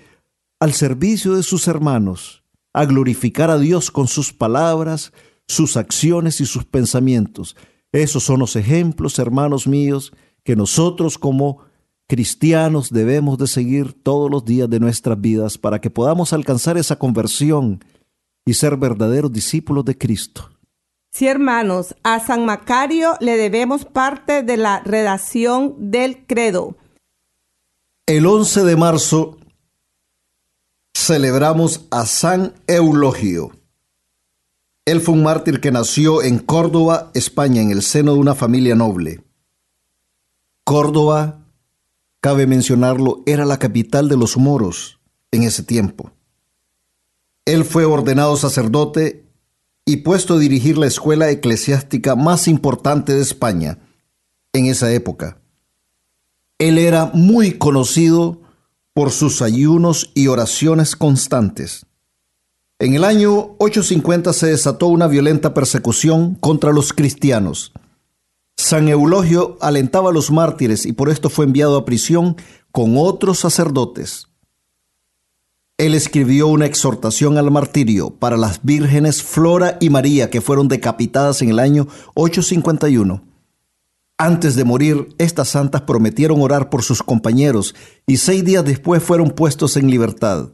al 0.59 0.73
servicio 0.73 1.35
de 1.35 1.43
sus 1.43 1.67
hermanos, 1.67 2.43
a 2.73 2.85
glorificar 2.85 3.49
a 3.49 3.57
Dios 3.57 3.91
con 3.91 4.07
sus 4.07 4.33
palabras, 4.33 5.13
sus 5.47 5.77
acciones 5.77 6.41
y 6.41 6.45
sus 6.45 6.65
pensamientos. 6.65 7.55
Esos 7.91 8.23
son 8.23 8.39
los 8.39 8.55
ejemplos, 8.55 9.19
hermanos 9.19 9.67
míos, 9.67 10.13
que 10.43 10.55
nosotros 10.55 11.17
como 11.17 11.59
cristianos 12.07 12.89
debemos 12.89 13.37
de 13.37 13.47
seguir 13.47 13.93
todos 13.93 14.29
los 14.29 14.45
días 14.45 14.69
de 14.69 14.79
nuestras 14.79 15.19
vidas 15.19 15.57
para 15.57 15.79
que 15.79 15.89
podamos 15.89 16.33
alcanzar 16.33 16.77
esa 16.77 16.97
conversión 16.97 17.83
y 18.49 18.55
ser 18.55 18.77
verdaderos 18.77 19.31
discípulos 19.31 19.85
de 19.85 19.95
Cristo. 19.95 20.49
Sí, 21.11 21.27
hermanos, 21.27 21.95
a 22.01 22.19
San 22.19 22.45
Macario 22.45 23.15
le 23.19 23.37
debemos 23.37 23.85
parte 23.85 24.41
de 24.41 24.57
la 24.57 24.79
redacción 24.79 25.91
del 25.91 26.25
credo. 26.25 26.75
El 28.07 28.25
11 28.25 28.63
de 28.63 28.75
marzo 28.75 29.37
celebramos 30.95 31.85
a 31.91 32.07
San 32.07 32.55
Eulogio. 32.65 33.51
Él 34.85 34.99
fue 34.99 35.13
un 35.13 35.21
mártir 35.21 35.61
que 35.61 35.71
nació 35.71 36.23
en 36.23 36.39
Córdoba, 36.39 37.11
España, 37.13 37.61
en 37.61 37.69
el 37.69 37.83
seno 37.83 38.13
de 38.13 38.19
una 38.19 38.33
familia 38.33 38.73
noble. 38.73 39.23
Córdoba, 40.63 41.45
cabe 42.19 42.47
mencionarlo, 42.47 43.21
era 43.27 43.45
la 43.45 43.59
capital 43.59 44.09
de 44.09 44.17
los 44.17 44.37
moros 44.37 44.99
en 45.29 45.43
ese 45.43 45.61
tiempo. 45.61 46.11
Él 47.49 47.65
fue 47.65 47.83
ordenado 47.83 48.37
sacerdote 48.37 49.25
y 49.83 49.97
puesto 49.97 50.35
a 50.35 50.37
dirigir 50.37 50.77
la 50.77 50.85
escuela 50.85 51.31
eclesiástica 51.31 52.15
más 52.15 52.47
importante 52.47 53.15
de 53.15 53.23
España 53.23 53.79
en 54.53 54.67
esa 54.67 54.91
época. 54.93 55.41
Él 56.59 56.77
era 56.77 57.09
muy 57.11 57.57
conocido 57.57 58.41
por 58.93 59.09
sus 59.09 59.41
ayunos 59.41 60.11
y 60.13 60.27
oraciones 60.27 60.95
constantes. 60.95 61.87
En 62.77 62.93
el 62.93 63.03
año 63.03 63.55
850 63.57 64.31
se 64.33 64.45
desató 64.45 64.85
una 64.85 65.07
violenta 65.07 65.55
persecución 65.55 66.35
contra 66.35 66.71
los 66.71 66.93
cristianos. 66.93 67.71
San 68.57 68.89
Eulogio 68.89 69.57
alentaba 69.59 70.11
a 70.11 70.13
los 70.13 70.29
mártires 70.29 70.85
y 70.85 70.93
por 70.93 71.09
esto 71.09 71.31
fue 71.31 71.45
enviado 71.45 71.77
a 71.77 71.85
prisión 71.85 72.35
con 72.71 72.93
otros 72.95 73.39
sacerdotes. 73.39 74.28
Él 75.79 75.95
escribió 75.95 76.47
una 76.49 76.65
exhortación 76.65 77.37
al 77.37 77.51
martirio 77.51 78.09
para 78.09 78.35
las 78.35 78.59
vírgenes 78.63 79.23
Flora 79.23 79.77
y 79.79 79.89
María 79.89 80.29
que 80.29 80.41
fueron 80.41 80.67
decapitadas 80.67 81.41
en 81.41 81.47
el 81.47 81.59
año 81.59 81.87
851. 82.15 83.23
Antes 84.17 84.57
de 84.57 84.65
morir, 84.65 85.15
estas 85.17 85.47
santas 85.47 85.83
prometieron 85.83 86.41
orar 86.41 86.69
por 86.69 86.83
sus 86.83 87.01
compañeros 87.01 87.75
y 88.05 88.17
seis 88.17 88.43
días 88.43 88.65
después 88.65 89.01
fueron 89.01 89.29
puestos 89.29 89.77
en 89.77 89.89
libertad. 89.89 90.49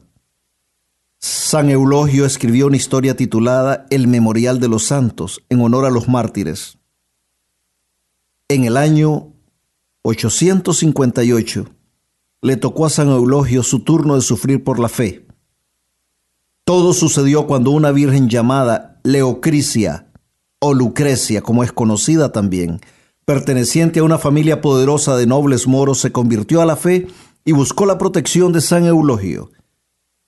San 1.18 1.70
Eulogio 1.70 2.24
escribió 2.24 2.68
una 2.68 2.76
historia 2.76 3.16
titulada 3.16 3.84
El 3.90 4.06
Memorial 4.06 4.60
de 4.60 4.68
los 4.68 4.84
Santos 4.84 5.42
en 5.48 5.60
honor 5.60 5.86
a 5.86 5.90
los 5.90 6.06
mártires. 6.06 6.78
En 8.48 8.62
el 8.62 8.76
año 8.76 9.32
858 10.02 11.75
le 12.42 12.56
tocó 12.56 12.86
a 12.86 12.90
San 12.90 13.08
Eulogio 13.08 13.62
su 13.62 13.80
turno 13.80 14.14
de 14.14 14.20
sufrir 14.20 14.62
por 14.62 14.78
la 14.78 14.88
fe. 14.88 15.26
Todo 16.64 16.92
sucedió 16.92 17.46
cuando 17.46 17.70
una 17.70 17.92
virgen 17.92 18.28
llamada 18.28 19.00
Leocrisia 19.04 20.08
o 20.58 20.74
Lucrecia, 20.74 21.42
como 21.42 21.62
es 21.62 21.72
conocida 21.72 22.32
también, 22.32 22.80
perteneciente 23.24 24.00
a 24.00 24.04
una 24.04 24.18
familia 24.18 24.60
poderosa 24.60 25.16
de 25.16 25.26
nobles 25.26 25.66
moros, 25.66 26.00
se 26.00 26.12
convirtió 26.12 26.60
a 26.60 26.66
la 26.66 26.76
fe 26.76 27.06
y 27.44 27.52
buscó 27.52 27.86
la 27.86 27.98
protección 27.98 28.52
de 28.52 28.60
San 28.60 28.84
Eulogio. 28.84 29.50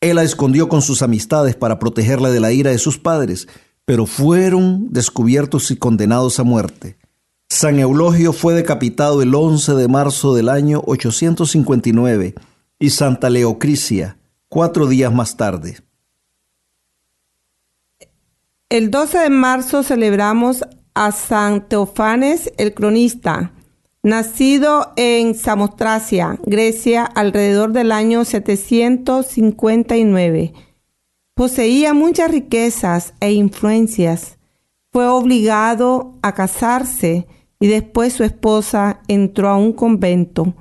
Él 0.01 0.17
la 0.17 0.23
escondió 0.23 0.69
con 0.69 0.81
sus 0.81 1.03
amistades 1.03 1.57
para 1.57 1.79
protegerla 1.79 2.31
de 2.31 2.41
la 2.41 2.53
ira 2.53 2.71
de 2.71 2.79
sus 2.79 2.99
padres, 2.99 3.49
pero 3.85 4.07
fueron 4.07 4.93
descubiertos 4.93 5.71
y 5.71 5.77
condenados 5.77 6.39
a 6.39 6.45
muerte. 6.45 6.99
San 7.51 7.79
Eulogio 7.79 8.33
fue 8.33 8.55
decapitado 8.55 9.23
el 9.23 9.35
11 9.35 9.75
de 9.75 9.89
marzo 9.89 10.35
del 10.35 10.51
año 10.51 10.83
859 10.87 12.35
y 12.79 12.91
Santa 12.91 13.31
Leocrisia 13.31 14.19
cuatro 14.49 14.87
días 14.87 15.13
más 15.13 15.37
tarde. 15.37 15.79
El 18.69 18.91
12 18.91 19.19
de 19.19 19.31
marzo 19.31 19.83
celebramos 19.83 20.63
a 20.95 21.11
San 21.13 21.69
Teofanes 21.69 22.53
el 22.59 22.75
cronista, 22.75 23.53
nacido 24.03 24.93
en 24.97 25.35
Samotracia, 25.35 26.39
Grecia, 26.45 27.05
alrededor 27.05 27.73
del 27.73 27.93
año 27.93 28.27
759. 28.27 30.53
Poseía 31.35 31.95
muchas 31.95 32.31
riquezas 32.31 33.15
e 33.21 33.33
influencias. 33.33 34.37
Fue 34.93 35.07
obligado 35.07 36.19
a 36.23 36.35
casarse 36.35 37.27
y 37.61 37.67
después 37.67 38.13
su 38.13 38.25
esposa 38.25 39.01
entró 39.09 39.49
a 39.49 39.57
un 39.57 39.73
convento. 39.73 40.55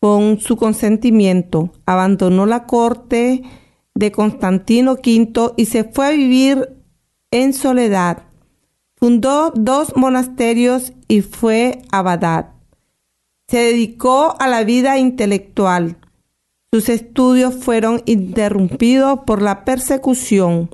Con 0.00 0.40
su 0.40 0.56
consentimiento, 0.56 1.70
abandonó 1.84 2.46
la 2.46 2.66
corte 2.66 3.42
de 3.94 4.12
Constantino 4.12 4.92
V 4.92 5.52
y 5.56 5.66
se 5.66 5.84
fue 5.84 6.06
a 6.06 6.10
vivir 6.10 6.76
en 7.30 7.52
soledad. 7.52 8.22
Fundó 8.96 9.50
dos 9.54 9.94
monasterios 9.96 10.94
y 11.06 11.20
fue 11.20 11.82
abadad. 11.92 12.54
Se 13.48 13.58
dedicó 13.58 14.36
a 14.38 14.48
la 14.48 14.64
vida 14.64 14.98
intelectual. 14.98 15.98
Sus 16.72 16.88
estudios 16.88 17.54
fueron 17.54 18.02
interrumpidos 18.06 19.20
por 19.26 19.42
la 19.42 19.64
persecución. 19.64 20.70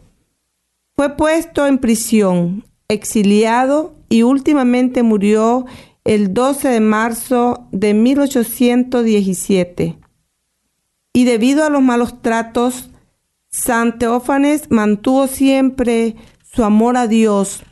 Fue 0.95 1.17
puesto 1.17 1.67
en 1.67 1.79
prisión, 1.79 2.65
exiliado 2.89 3.96
y 4.09 4.23
últimamente 4.23 5.03
murió 5.03 5.67
el 6.05 6.33
12 6.33 6.69
de 6.69 6.81
marzo 6.81 7.69
de 7.73 7.95
1817. 7.95 9.99
Y 11.13 11.25
debido 11.25 11.65
a 11.65 11.71
los 11.71 11.83
malos 11.83 12.23
tratos, 12.23 12.91
San 13.49 13.99
Teófanes 13.99 14.71
mantuvo 14.71 15.27
siempre 15.27 16.17
su 16.43 16.63
amor 16.63 16.97
a 16.97 17.07
Dios, 17.07 17.63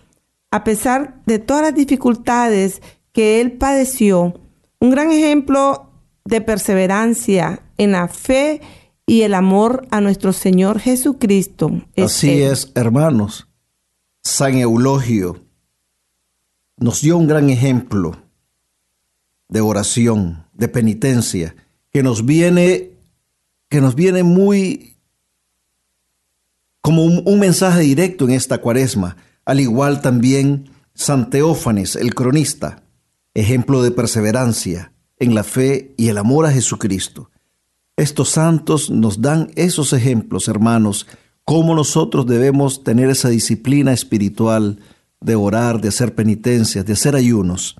a 0.50 0.64
pesar 0.64 1.22
de 1.26 1.38
todas 1.38 1.62
las 1.62 1.74
dificultades 1.74 2.82
que 3.12 3.40
él 3.40 3.52
padeció. 3.52 4.40
Un 4.80 4.90
gran 4.90 5.12
ejemplo 5.12 5.90
de 6.24 6.40
perseverancia 6.40 7.62
en 7.76 7.92
la 7.92 8.08
fe 8.08 8.60
y 9.06 9.22
el 9.22 9.34
amor 9.34 9.86
a 9.90 10.00
nuestro 10.00 10.32
Señor 10.32 10.80
Jesucristo. 10.80 11.70
Así 11.96 12.42
es, 12.42 12.72
hermanos. 12.74 13.46
San 14.22 14.56
Eulogio 14.56 15.44
nos 16.76 17.00
dio 17.00 17.16
un 17.16 17.26
gran 17.26 17.50
ejemplo 17.50 18.16
de 19.48 19.60
oración, 19.60 20.46
de 20.52 20.68
penitencia, 20.68 21.54
que 21.92 22.02
nos 22.02 22.24
viene, 22.24 22.92
que 23.68 23.80
nos 23.80 23.94
viene 23.94 24.22
muy 24.22 24.96
como 26.80 27.04
un, 27.04 27.22
un 27.24 27.38
mensaje 27.38 27.80
directo 27.80 28.24
en 28.24 28.32
esta 28.32 28.58
cuaresma, 28.58 29.16
al 29.44 29.60
igual 29.60 30.02
también 30.02 30.70
San 30.94 31.30
Teófanes, 31.30 31.96
el 31.96 32.14
cronista, 32.14 32.82
ejemplo 33.34 33.82
de 33.82 33.90
perseverancia 33.90 34.92
en 35.18 35.34
la 35.34 35.44
fe 35.44 35.94
y 35.96 36.08
el 36.08 36.18
amor 36.18 36.46
a 36.46 36.52
Jesucristo. 36.52 37.30
Estos 37.96 38.30
santos 38.30 38.90
nos 38.90 39.20
dan 39.20 39.50
esos 39.54 39.92
ejemplos, 39.92 40.48
hermanos, 40.48 41.06
cómo 41.44 41.74
nosotros 41.74 42.26
debemos 42.26 42.82
tener 42.82 43.08
esa 43.08 43.28
disciplina 43.28 43.92
espiritual 43.92 44.80
de 45.24 45.34
orar, 45.34 45.80
de 45.80 45.88
hacer 45.88 46.14
penitencias, 46.14 46.84
de 46.84 46.92
hacer 46.92 47.16
ayunos. 47.16 47.76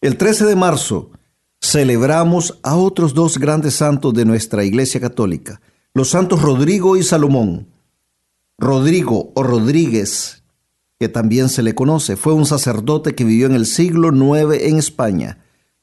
El 0.00 0.16
13 0.16 0.44
de 0.44 0.56
marzo 0.56 1.10
celebramos 1.60 2.58
a 2.62 2.76
otros 2.76 3.14
dos 3.14 3.38
grandes 3.38 3.74
santos 3.74 4.12
de 4.12 4.24
nuestra 4.24 4.64
Iglesia 4.64 5.00
Católica, 5.00 5.60
los 5.94 6.10
santos 6.10 6.42
Rodrigo 6.42 6.96
y 6.96 7.02
Salomón. 7.02 7.68
Rodrigo 8.58 9.32
o 9.34 9.42
Rodríguez, 9.42 10.42
que 10.98 11.08
también 11.08 11.48
se 11.48 11.62
le 11.62 11.74
conoce, 11.74 12.16
fue 12.16 12.32
un 12.32 12.44
sacerdote 12.44 13.14
que 13.14 13.24
vivió 13.24 13.46
en 13.46 13.54
el 13.54 13.66
siglo 13.66 14.12
IX 14.12 14.62
en 14.64 14.76
España, 14.76 15.38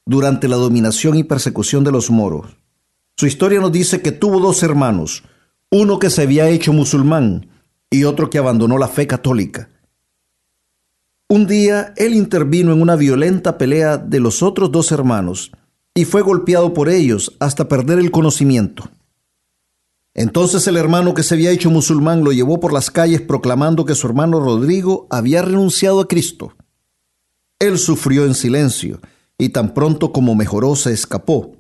durante 0.06 0.48
la 0.48 0.58
dominación 0.58 1.18
y 1.18 1.24
persecución 1.24 1.84
de 1.84 1.92
los 1.92 2.12
moros. 2.12 2.58
Su 3.16 3.28
historia 3.28 3.60
nos 3.60 3.72
dice 3.72 4.02
que 4.02 4.12
tuvo 4.12 4.40
dos 4.40 4.62
hermanos, 4.62 5.24
uno 5.72 6.00
que 6.00 6.10
se 6.10 6.22
había 6.22 6.50
hecho 6.50 6.74
musulmán 6.74 7.48
y 7.90 8.04
otro 8.04 8.30
que 8.30 8.38
abandonó 8.38 8.78
la 8.78 8.88
fe 8.88 9.08
católica. 9.08 9.70
Un 11.30 11.46
día 11.46 11.94
él 11.98 12.14
intervino 12.14 12.72
en 12.72 12.82
una 12.82 12.96
violenta 12.96 13.58
pelea 13.58 13.98
de 13.98 14.22
los 14.22 14.42
otros 14.42 14.72
dos 14.72 14.94
hermanos 14.94 15.52
y 15.94 16.06
fue 16.06 16.22
golpeado 16.22 16.74
por 16.74 16.88
ellos 16.88 17.36
hasta 17.40 17.68
perder 17.68 18.00
el 18.00 18.12
conocimiento. 18.12 18.90
Entonces 20.14 20.66
el 20.68 20.78
hermano 20.78 21.14
que 21.14 21.24
se 21.24 21.36
había 21.36 21.52
hecho 21.52 21.70
musulmán 21.70 22.24
lo 22.24 22.32
llevó 22.32 22.62
por 22.62 22.72
las 22.72 22.90
calles 22.90 23.20
proclamando 23.20 23.84
que 23.84 23.94
su 23.94 24.08
hermano 24.08 24.40
Rodrigo 24.40 25.06
había 25.10 25.42
renunciado 25.42 26.00
a 26.00 26.08
Cristo. 26.08 26.54
Él 27.60 27.78
sufrió 27.78 28.24
en 28.26 28.34
silencio 28.34 29.02
y 29.38 29.50
tan 29.50 29.74
pronto 29.74 30.14
como 30.14 30.34
mejoró 30.34 30.78
se 30.78 30.94
escapó. 30.94 31.58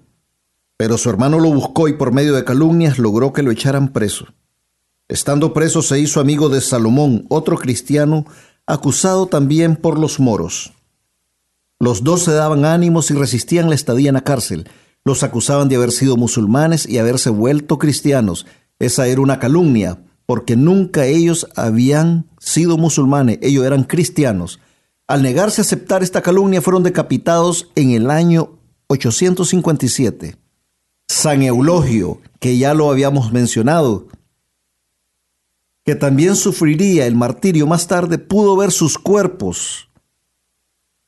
Pero 0.78 0.98
su 0.98 1.10
hermano 1.10 1.40
lo 1.40 1.52
buscó 1.52 1.90
y 1.90 1.94
por 1.94 2.14
medio 2.14 2.34
de 2.34 2.46
calumnias 2.46 3.00
logró 3.00 3.34
que 3.34 3.44
lo 3.44 3.52
echaran 3.52 3.92
preso. 3.92 4.28
Estando 5.10 5.54
preso 5.54 5.82
se 5.82 6.00
hizo 6.00 6.20
amigo 6.20 6.50
de 6.50 6.62
Salomón, 6.62 7.26
otro 7.30 7.58
cristiano 7.58 8.26
acusado 8.68 9.28
también 9.28 9.78
por 9.78 9.98
los 9.98 10.20
moros. 10.20 10.74
Los 11.80 12.04
dos 12.04 12.24
se 12.24 12.34
daban 12.34 12.66
ánimos 12.66 13.10
y 13.10 13.14
resistían 13.14 13.70
la 13.70 13.76
estadía 13.76 14.10
en 14.10 14.16
la 14.16 14.24
cárcel. 14.24 14.70
Los 15.06 15.24
acusaban 15.24 15.70
de 15.70 15.78
haber 15.78 15.92
sido 15.92 16.18
musulmanes 16.18 16.88
y 16.88 16.98
haberse 16.98 17.30
vuelto 17.30 17.78
cristianos. 17.78 18.46
Esa 18.80 19.08
era 19.08 19.22
una 19.22 19.40
calumnia, 19.40 20.00
porque 20.26 20.56
nunca 20.56 21.06
ellos 21.06 21.48
habían 21.56 22.28
sido 22.40 22.78
musulmanes, 22.78 23.40
ellos 23.42 23.66
eran 23.66 23.84
cristianos. 23.84 24.60
Al 25.08 25.24
negarse 25.24 25.62
a 25.62 25.64
aceptar 25.64 26.04
esta 26.04 26.22
calumnia 26.22 26.62
fueron 26.62 26.84
decapitados 26.84 27.70
en 27.76 27.92
el 27.92 28.12
año 28.12 28.60
857. 28.88 30.36
San 31.08 31.42
Eulogio, 31.42 32.20
que 32.40 32.58
ya 32.58 32.74
lo 32.74 32.92
habíamos 32.92 33.32
mencionado, 33.32 34.08
que 35.88 35.96
también 35.96 36.36
sufriría 36.36 37.08
el 37.08 37.16
martirio 37.16 37.66
más 37.66 37.88
tarde, 37.88 38.18
pudo 38.18 38.58
ver 38.58 38.74
sus 38.74 38.98
cuerpos, 38.98 39.88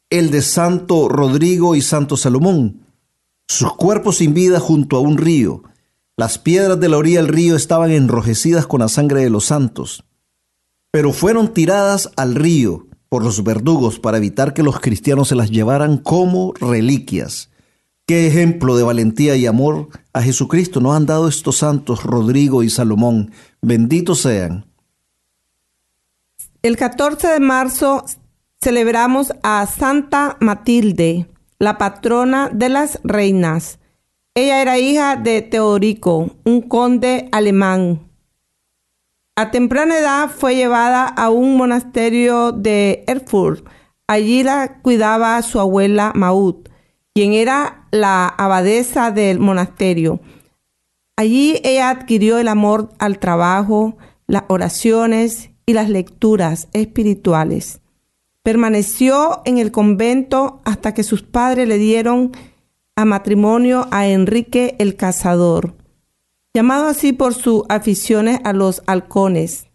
el 0.10 0.32
de 0.32 0.42
Santo 0.42 1.10
Rodrigo 1.10 1.76
y 1.76 1.82
Santo 1.82 2.16
Salomón, 2.16 2.86
sus 3.46 3.74
cuerpos 3.74 4.20
sin 4.20 4.34
vida 4.34 4.62
junto 4.62 4.96
a 4.96 5.02
un 5.02 5.18
río. 5.18 5.64
Las 6.16 6.38
piedras 6.38 6.80
de 6.80 6.88
la 6.88 6.96
orilla 6.96 7.22
del 7.22 7.28
río 7.28 7.58
estaban 7.58 7.92
enrojecidas 7.92 8.68
con 8.68 8.80
la 8.80 8.88
sangre 8.88 9.22
de 9.22 9.30
los 9.30 9.44
santos, 9.44 10.06
pero 10.92 11.12
fueron 11.12 11.54
tiradas 11.54 12.10
al 12.16 12.36
río 12.36 12.88
por 13.10 13.22
los 13.22 13.44
verdugos 13.44 14.00
para 14.00 14.16
evitar 14.16 14.54
que 14.54 14.64
los 14.64 14.80
cristianos 14.80 15.28
se 15.28 15.36
las 15.36 15.52
llevaran 15.52 15.98
como 15.98 16.54
reliquias. 16.54 17.50
Qué 18.08 18.28
ejemplo 18.28 18.78
de 18.78 18.84
valentía 18.84 19.36
y 19.36 19.46
amor 19.46 19.90
a 20.14 20.22
Jesucristo 20.22 20.80
nos 20.80 20.96
han 20.96 21.06
dado 21.06 21.28
estos 21.28 21.58
santos 21.58 22.06
Rodrigo 22.06 22.64
y 22.64 22.70
Salomón. 22.70 23.34
Benditos 23.62 24.22
sean. 24.22 24.69
El 26.62 26.76
14 26.76 27.28
de 27.28 27.40
marzo 27.40 28.04
celebramos 28.62 29.34
a 29.44 29.66
Santa 29.66 30.36
Matilde, 30.40 31.28
la 31.58 31.78
patrona 31.78 32.50
de 32.52 32.70
las 32.70 33.00
reinas. 33.04 33.80
Ella 34.36 34.62
era 34.62 34.78
hija 34.78 35.16
de 35.16 35.42
Teodorico, 35.42 36.32
un 36.44 36.62
conde 36.62 37.30
alemán. 37.32 38.10
A 39.36 39.52
temprana 39.52 40.00
edad 40.00 40.30
fue 40.30 40.56
llevada 40.56 41.06
a 41.08 41.30
un 41.30 41.56
monasterio 41.56 42.52
de 42.52 43.04
Erfurt. 43.08 43.66
Allí 44.08 44.44
la 44.44 44.80
cuidaba 44.82 45.42
su 45.42 45.60
abuela 45.60 46.12
Maud 46.16 46.68
quien 47.14 47.34
era 47.34 47.88
la 47.92 48.28
abadesa 48.28 49.12
del 49.12 49.40
monasterio. 49.40 50.22
Allí 51.18 51.60
ella 51.64 51.90
adquirió 51.90 52.38
el 52.38 52.48
amor 52.48 52.92
al 52.98 53.20
trabajo, 53.20 53.98
las 54.28 54.44
oraciones 54.48 55.50
y 55.70 55.74
las 55.74 55.88
lecturas 55.88 56.68
espirituales. 56.74 57.80
Permaneció 58.42 59.44
en 59.46 59.60
el 59.60 59.72
convento 59.72 60.62
hasta 60.66 60.96
que 60.96 61.04
sus 61.04 61.22
padres 61.22 61.68
le 61.68 61.78
dieron 61.78 62.32
a 62.96 63.06
matrimonio 63.06 63.88
a 63.92 64.08
Enrique 64.08 64.76
el 64.80 64.96
Cazador, 64.96 65.76
llamado 66.56 66.88
así 66.88 67.14
por 67.14 67.36
sus 67.36 67.66
aficiones 67.70 68.40
a 68.46 68.54
los 68.54 68.82
halcones. 68.88 69.68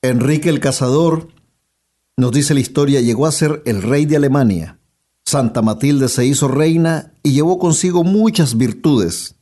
Enrique 0.00 0.48
el 0.48 0.60
Cazador, 0.60 1.28
nos 2.16 2.32
dice 2.32 2.54
la 2.54 2.60
historia, 2.60 3.02
llegó 3.02 3.26
a 3.26 3.32
ser 3.32 3.62
el 3.66 3.82
rey 3.82 4.06
de 4.06 4.16
Alemania. 4.16 4.78
Santa 5.26 5.60
Matilde 5.60 6.08
se 6.08 6.24
hizo 6.24 6.48
reina 6.48 7.12
y 7.22 7.32
llevó 7.32 7.58
consigo 7.58 8.02
muchas 8.02 8.56
virtudes. 8.56 9.34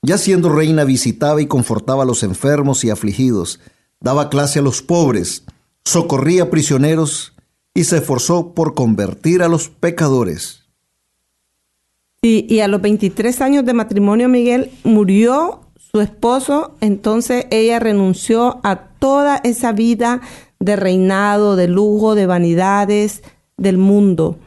Ya 0.00 0.16
siendo 0.16 0.48
reina 0.48 0.84
visitaba 0.84 1.42
y 1.42 1.46
confortaba 1.46 2.04
a 2.04 2.06
los 2.06 2.22
enfermos 2.22 2.82
y 2.82 2.88
afligidos, 2.88 3.60
daba 4.02 4.28
clase 4.30 4.58
a 4.58 4.62
los 4.62 4.82
pobres, 4.82 5.44
socorría 5.84 6.44
a 6.44 6.50
prisioneros 6.50 7.34
y 7.74 7.84
se 7.84 7.98
esforzó 7.98 8.52
por 8.52 8.74
convertir 8.74 9.42
a 9.42 9.48
los 9.48 9.68
pecadores. 9.68 10.64
Y, 12.20 12.46
y 12.52 12.60
a 12.60 12.68
los 12.68 12.80
23 12.80 13.40
años 13.40 13.64
de 13.64 13.72
matrimonio 13.72 14.28
Miguel 14.28 14.70
murió 14.84 15.60
su 15.76 16.00
esposo, 16.00 16.76
entonces 16.80 17.46
ella 17.50 17.78
renunció 17.78 18.60
a 18.62 18.76
toda 18.98 19.38
esa 19.38 19.72
vida 19.72 20.20
de 20.60 20.76
reinado, 20.76 21.56
de 21.56 21.68
lujo, 21.68 22.14
de 22.14 22.26
vanidades 22.26 23.22
del 23.56 23.78
mundo 23.78 24.38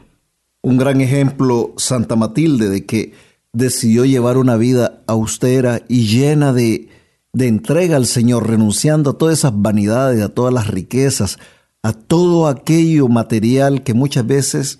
un 0.66 0.78
gran 0.78 1.00
ejemplo 1.00 1.74
Santa 1.76 2.16
Matilde 2.16 2.68
de 2.68 2.84
que 2.84 3.12
decidió 3.52 4.04
llevar 4.04 4.36
una 4.36 4.56
vida 4.56 5.00
austera 5.06 5.80
y 5.86 6.08
llena 6.08 6.52
de, 6.52 6.88
de 7.36 7.48
entrega 7.48 7.96
al 7.96 8.06
Señor, 8.06 8.48
renunciando 8.48 9.10
a 9.10 9.18
todas 9.18 9.40
esas 9.40 9.52
vanidades, 9.54 10.22
a 10.22 10.30
todas 10.30 10.54
las 10.54 10.68
riquezas, 10.68 11.38
a 11.82 11.92
todo 11.92 12.46
aquello 12.46 13.08
material 13.08 13.82
que 13.82 13.92
muchas 13.92 14.26
veces 14.26 14.78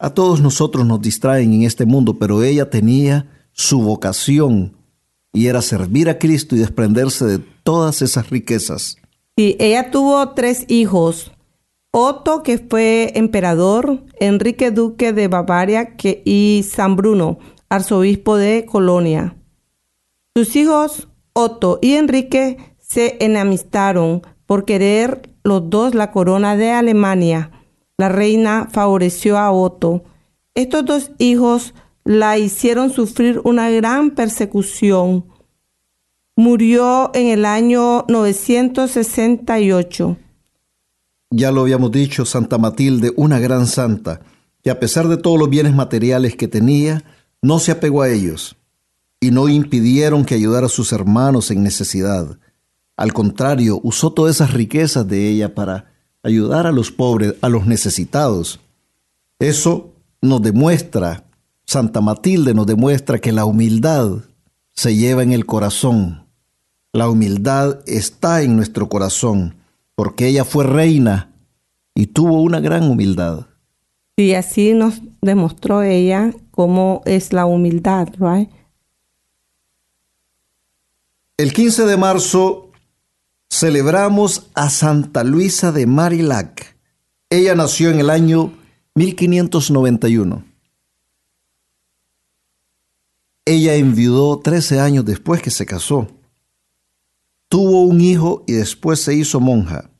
a 0.00 0.10
todos 0.10 0.40
nosotros 0.40 0.84
nos 0.84 1.00
distraen 1.00 1.52
en 1.52 1.62
este 1.62 1.86
mundo, 1.86 2.18
pero 2.18 2.42
ella 2.42 2.68
tenía 2.68 3.30
su 3.52 3.80
vocación 3.80 4.76
y 5.32 5.46
era 5.46 5.62
servir 5.62 6.08
a 6.10 6.18
Cristo 6.18 6.56
y 6.56 6.58
desprenderse 6.58 7.26
de 7.26 7.38
todas 7.62 8.02
esas 8.02 8.28
riquezas. 8.28 8.96
Sí, 9.36 9.56
ella 9.60 9.92
tuvo 9.92 10.30
tres 10.30 10.64
hijos, 10.66 11.30
Otto, 11.92 12.42
que 12.42 12.58
fue 12.58 13.12
emperador, 13.14 14.02
Enrique 14.18 14.72
Duque 14.72 15.12
de 15.12 15.28
Bavaria 15.28 15.94
que, 15.94 16.22
y 16.24 16.64
San 16.68 16.96
Bruno, 16.96 17.38
arzobispo 17.68 18.36
de 18.36 18.66
Colonia. 18.66 19.36
Sus 20.34 20.56
hijos, 20.56 21.08
Otto 21.34 21.78
y 21.82 21.94
Enrique, 21.94 22.56
se 22.78 23.18
enamistaron 23.20 24.22
por 24.46 24.64
querer 24.64 25.30
los 25.42 25.68
dos 25.68 25.94
la 25.94 26.10
corona 26.10 26.56
de 26.56 26.70
Alemania. 26.70 27.50
La 27.98 28.08
reina 28.08 28.68
favoreció 28.72 29.36
a 29.36 29.52
Otto. 29.52 30.04
Estos 30.54 30.84
dos 30.84 31.10
hijos 31.18 31.74
la 32.04 32.38
hicieron 32.38 32.90
sufrir 32.90 33.40
una 33.44 33.70
gran 33.70 34.12
persecución. 34.12 35.26
Murió 36.36 37.10
en 37.14 37.26
el 37.26 37.44
año 37.44 38.04
968 38.08 40.16
ya 41.36 41.50
lo 41.50 41.62
habíamos 41.62 41.90
dicho, 41.90 42.24
Santa 42.24 42.58
Matilde, 42.58 43.12
una 43.16 43.40
gran 43.40 43.66
santa, 43.66 44.20
que 44.62 44.70
a 44.70 44.78
pesar 44.78 45.08
de 45.08 45.16
todos 45.16 45.36
los 45.36 45.50
bienes 45.50 45.74
materiales 45.74 46.36
que 46.36 46.46
tenía, 46.46 47.02
no 47.42 47.58
se 47.58 47.72
apegó 47.72 48.02
a 48.02 48.08
ellos 48.08 48.56
y 49.24 49.30
no 49.30 49.48
impidieron 49.48 50.26
que 50.26 50.34
ayudara 50.34 50.66
a 50.66 50.68
sus 50.68 50.92
hermanos 50.92 51.50
en 51.50 51.62
necesidad. 51.62 52.38
Al 52.94 53.14
contrario, 53.14 53.80
usó 53.82 54.12
todas 54.12 54.36
esas 54.36 54.52
riquezas 54.52 55.08
de 55.08 55.30
ella 55.30 55.54
para 55.54 55.86
ayudar 56.22 56.66
a 56.66 56.72
los 56.72 56.90
pobres, 56.90 57.34
a 57.40 57.48
los 57.48 57.64
necesitados. 57.64 58.60
Eso 59.38 59.94
nos 60.20 60.42
demuestra, 60.42 61.24
Santa 61.64 62.02
Matilde 62.02 62.52
nos 62.52 62.66
demuestra 62.66 63.18
que 63.18 63.32
la 63.32 63.46
humildad 63.46 64.18
se 64.72 64.94
lleva 64.94 65.22
en 65.22 65.32
el 65.32 65.46
corazón. 65.46 66.26
La 66.92 67.08
humildad 67.08 67.78
está 67.86 68.42
en 68.42 68.56
nuestro 68.56 68.90
corazón 68.90 69.56
porque 69.94 70.28
ella 70.28 70.44
fue 70.44 70.64
reina 70.64 71.30
y 71.94 72.08
tuvo 72.08 72.42
una 72.42 72.60
gran 72.60 72.90
humildad. 72.90 73.46
Y 74.18 74.34
así 74.34 74.74
nos 74.74 75.00
demostró 75.22 75.82
ella 75.82 76.30
cómo 76.50 77.00
es 77.06 77.32
la 77.32 77.46
humildad, 77.46 78.08
right? 78.18 78.50
El 81.36 81.52
15 81.52 81.86
de 81.86 81.96
marzo 81.96 82.70
celebramos 83.50 84.50
a 84.54 84.70
Santa 84.70 85.24
Luisa 85.24 85.72
de 85.72 85.84
Marilac. 85.84 86.76
Ella 87.28 87.56
nació 87.56 87.90
en 87.90 87.98
el 87.98 88.08
año 88.08 88.52
1591. 88.94 90.44
Ella 93.44 93.74
enviudó 93.74 94.38
13 94.38 94.78
años 94.78 95.04
después 95.04 95.42
que 95.42 95.50
se 95.50 95.66
casó. 95.66 96.06
Tuvo 97.48 97.82
un 97.82 98.00
hijo 98.00 98.44
y 98.46 98.52
después 98.52 99.00
se 99.00 99.16
hizo 99.16 99.40
monja. 99.40 99.90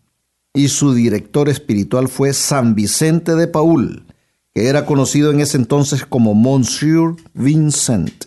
Y 0.53 0.69
su 0.69 0.95
director 0.95 1.49
espiritual 1.49 2.07
fue 2.07 2.33
San 2.33 2.77
Vicente 2.77 3.35
de 3.35 3.49
Paul, 3.49 4.07
que 4.53 4.69
era 4.69 4.87
conocido 4.87 5.33
en 5.33 5.41
ese 5.41 5.57
entonces 5.57 6.07
como 6.07 6.33
Monsieur 6.33 7.17
Vincent. 7.33 8.27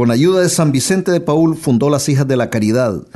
Con 0.00 0.10
ayuda 0.10 0.40
de 0.40 0.48
San 0.48 0.72
Vicente 0.72 1.12
de 1.12 1.20
Paul 1.20 1.58
fundó 1.58 1.90
las 1.90 2.08
Hijas 2.08 2.26
de 2.26 2.38
la 2.38 2.48
Caridad, 2.48 3.06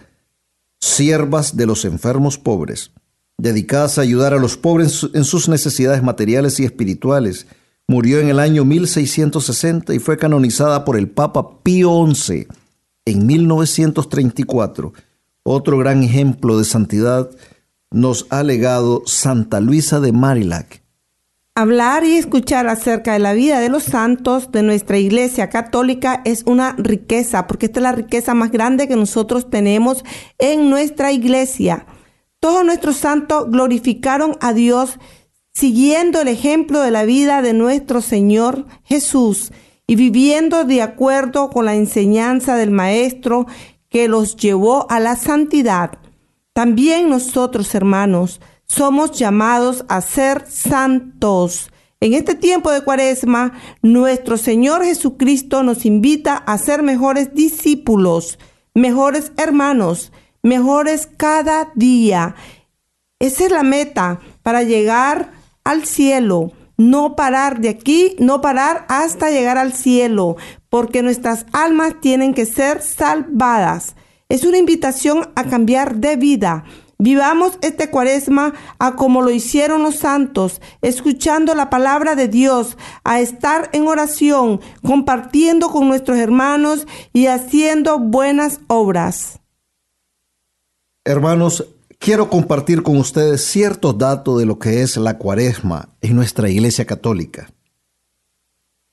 siervas 0.82 1.56
de 1.56 1.64
los 1.64 1.86
enfermos 1.86 2.36
pobres, 2.36 2.90
dedicadas 3.38 3.96
a 3.96 4.02
ayudar 4.02 4.34
a 4.34 4.38
los 4.38 4.58
pobres 4.58 5.08
en 5.14 5.24
sus 5.24 5.48
necesidades 5.48 6.02
materiales 6.02 6.60
y 6.60 6.66
espirituales. 6.66 7.46
Murió 7.88 8.20
en 8.20 8.28
el 8.28 8.38
año 8.38 8.66
1660 8.66 9.94
y 9.94 9.98
fue 9.98 10.18
canonizada 10.18 10.84
por 10.84 10.98
el 10.98 11.08
Papa 11.08 11.62
Pío 11.62 12.06
XI 12.06 12.48
en 13.06 13.26
1934, 13.26 14.92
otro 15.42 15.78
gran 15.78 16.02
ejemplo 16.02 16.58
de 16.58 16.66
santidad 16.66 17.30
nos 17.92 18.26
ha 18.28 18.42
legado 18.42 19.04
Santa 19.06 19.60
Luisa 19.60 20.00
de 20.00 20.12
Marilac. 20.12 20.83
Hablar 21.56 22.04
y 22.04 22.16
escuchar 22.16 22.66
acerca 22.66 23.12
de 23.12 23.20
la 23.20 23.32
vida 23.32 23.60
de 23.60 23.68
los 23.68 23.84
santos 23.84 24.50
de 24.50 24.64
nuestra 24.64 24.98
iglesia 24.98 25.50
católica 25.50 26.20
es 26.24 26.42
una 26.46 26.74
riqueza, 26.76 27.46
porque 27.46 27.66
esta 27.66 27.78
es 27.78 27.84
la 27.84 27.92
riqueza 27.92 28.34
más 28.34 28.50
grande 28.50 28.88
que 28.88 28.96
nosotros 28.96 29.48
tenemos 29.50 30.04
en 30.38 30.68
nuestra 30.68 31.12
iglesia. 31.12 31.86
Todos 32.40 32.64
nuestros 32.64 32.96
santos 32.96 33.52
glorificaron 33.52 34.36
a 34.40 34.52
Dios 34.52 34.98
siguiendo 35.52 36.20
el 36.20 36.26
ejemplo 36.26 36.80
de 36.80 36.90
la 36.90 37.04
vida 37.04 37.40
de 37.40 37.52
nuestro 37.52 38.00
Señor 38.00 38.66
Jesús 38.82 39.52
y 39.86 39.94
viviendo 39.94 40.64
de 40.64 40.82
acuerdo 40.82 41.50
con 41.50 41.66
la 41.66 41.76
enseñanza 41.76 42.56
del 42.56 42.72
Maestro 42.72 43.46
que 43.90 44.08
los 44.08 44.34
llevó 44.34 44.90
a 44.90 44.98
la 44.98 45.14
santidad. 45.14 45.98
También 46.52 47.08
nosotros, 47.08 47.72
hermanos, 47.76 48.40
somos 48.66 49.12
llamados 49.12 49.84
a 49.88 50.00
ser 50.00 50.46
santos. 50.48 51.70
En 52.00 52.14
este 52.14 52.34
tiempo 52.34 52.70
de 52.70 52.82
cuaresma, 52.82 53.52
nuestro 53.82 54.36
Señor 54.36 54.84
Jesucristo 54.84 55.62
nos 55.62 55.86
invita 55.86 56.36
a 56.36 56.58
ser 56.58 56.82
mejores 56.82 57.34
discípulos, 57.34 58.38
mejores 58.74 59.32
hermanos, 59.36 60.12
mejores 60.42 61.08
cada 61.16 61.72
día. 61.74 62.34
Esa 63.18 63.44
es 63.44 63.50
la 63.50 63.62
meta 63.62 64.20
para 64.42 64.62
llegar 64.62 65.32
al 65.64 65.86
cielo 65.86 66.52
no 66.76 67.14
parar 67.16 67.60
de 67.60 67.68
aquí, 67.68 68.16
no 68.18 68.40
parar 68.40 68.84
hasta 68.88 69.30
llegar 69.30 69.58
al 69.58 69.72
cielo, 69.72 70.36
porque 70.68 71.02
nuestras 71.02 71.46
almas 71.52 72.00
tienen 72.00 72.34
que 72.34 72.46
ser 72.46 72.82
salvadas. 72.82 73.94
Es 74.28 74.44
una 74.44 74.58
invitación 74.58 75.30
a 75.36 75.44
cambiar 75.44 75.96
de 75.96 76.16
vida, 76.16 76.64
Vivamos 77.04 77.58
este 77.60 77.90
cuaresma 77.90 78.54
a 78.78 78.96
como 78.96 79.20
lo 79.20 79.28
hicieron 79.28 79.82
los 79.82 79.96
santos, 79.96 80.62
escuchando 80.80 81.54
la 81.54 81.68
palabra 81.68 82.14
de 82.14 82.28
Dios, 82.28 82.78
a 83.04 83.20
estar 83.20 83.68
en 83.74 83.86
oración, 83.86 84.62
compartiendo 84.82 85.68
con 85.68 85.86
nuestros 85.86 86.16
hermanos 86.16 86.86
y 87.12 87.26
haciendo 87.26 87.98
buenas 87.98 88.60
obras. 88.68 89.38
Hermanos, 91.04 91.66
quiero 91.98 92.30
compartir 92.30 92.82
con 92.82 92.96
ustedes 92.96 93.44
ciertos 93.44 93.98
datos 93.98 94.38
de 94.38 94.46
lo 94.46 94.58
que 94.58 94.80
es 94.80 94.96
la 94.96 95.18
cuaresma 95.18 95.90
en 96.00 96.16
nuestra 96.16 96.48
Iglesia 96.48 96.86
Católica. 96.86 97.52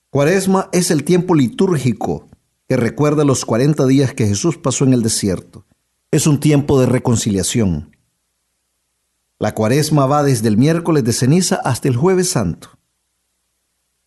Cuaresma 0.10 0.68
es 0.74 0.92
el 0.92 1.06
tiempo 1.06 1.34
litúrgico 1.34 2.28
que 2.68 2.76
recuerda 2.76 3.24
los 3.24 3.46
40 3.46 3.88
días 3.88 4.14
que 4.14 4.28
Jesús 4.28 4.58
pasó 4.58 4.84
en 4.84 4.92
el 4.92 5.02
desierto. 5.02 5.66
Es 6.12 6.28
un 6.28 6.42
tiempo 6.42 6.78
de 6.78 6.88
reconciliación. 6.88 7.92
La 9.42 9.56
cuaresma 9.56 10.06
va 10.06 10.22
desde 10.22 10.50
el 10.50 10.56
miércoles 10.56 11.04
de 11.04 11.14
ceniza 11.14 11.56
hasta 11.56 11.88
el 11.88 11.96
jueves 11.96 12.30
santo. 12.30 12.78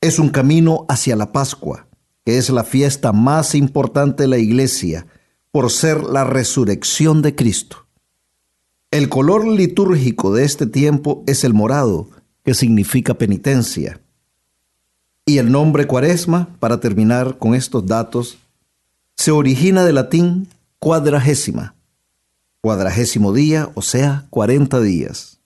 Es 0.00 0.20
un 0.20 0.28
camino 0.28 0.86
hacia 0.88 1.16
la 1.16 1.32
Pascua, 1.32 1.88
que 2.24 2.38
es 2.38 2.50
la 2.50 2.62
fiesta 2.62 3.12
más 3.12 3.56
importante 3.56 4.22
de 4.22 4.28
la 4.28 4.38
iglesia 4.38 5.08
por 5.50 5.72
ser 5.72 6.04
la 6.04 6.22
resurrección 6.22 7.20
de 7.20 7.34
Cristo. 7.34 7.88
El 8.92 9.08
color 9.08 9.44
litúrgico 9.44 10.32
de 10.32 10.44
este 10.44 10.68
tiempo 10.68 11.24
es 11.26 11.42
el 11.42 11.52
morado, 11.52 12.10
que 12.44 12.54
significa 12.54 13.14
penitencia. 13.14 14.00
Y 15.26 15.38
el 15.38 15.50
nombre 15.50 15.88
cuaresma, 15.88 16.56
para 16.60 16.78
terminar 16.78 17.38
con 17.38 17.56
estos 17.56 17.84
datos, 17.84 18.38
se 19.16 19.32
origina 19.32 19.82
del 19.84 19.96
latín 19.96 20.46
cuadragésima, 20.78 21.74
cuadragésimo 22.64 23.34
día, 23.34 23.68
o 23.74 23.82
sea, 23.82 24.24
40 24.30 24.80
días. 24.80 25.38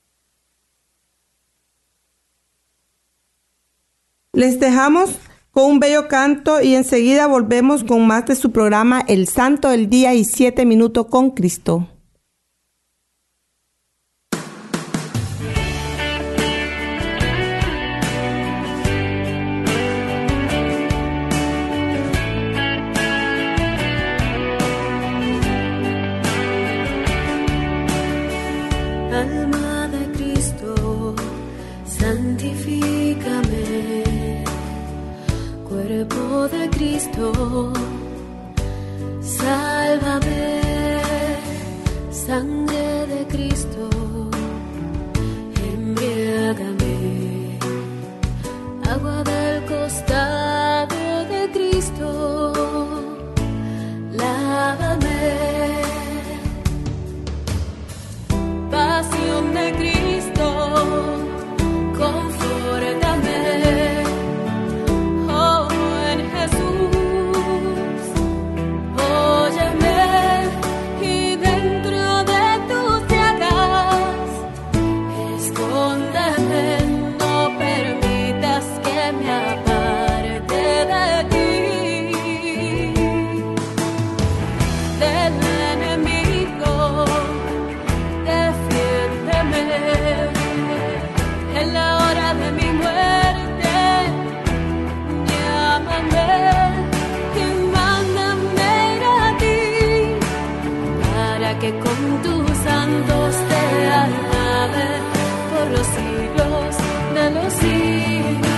Les 4.32 4.60
dejamos 4.60 5.16
con 5.50 5.64
un 5.64 5.80
bello 5.80 6.06
canto 6.06 6.62
y 6.62 6.76
enseguida 6.76 7.26
volvemos 7.26 7.82
con 7.82 8.06
más 8.06 8.26
de 8.26 8.36
su 8.36 8.52
programa 8.52 9.00
El 9.08 9.26
Santo 9.26 9.68
del 9.68 9.90
Día 9.90 10.14
y 10.14 10.24
Siete 10.24 10.64
Minutos 10.64 11.08
con 11.08 11.32
Cristo. 11.32 11.88
tus 102.22 102.50
santos 102.58 103.34
te 103.48 103.86
alaben 104.04 105.02
por 105.50 105.66
los 105.70 105.86
siglos 105.86 106.76
de 107.14 107.30
los 107.30 107.52
siglos. 107.52 108.57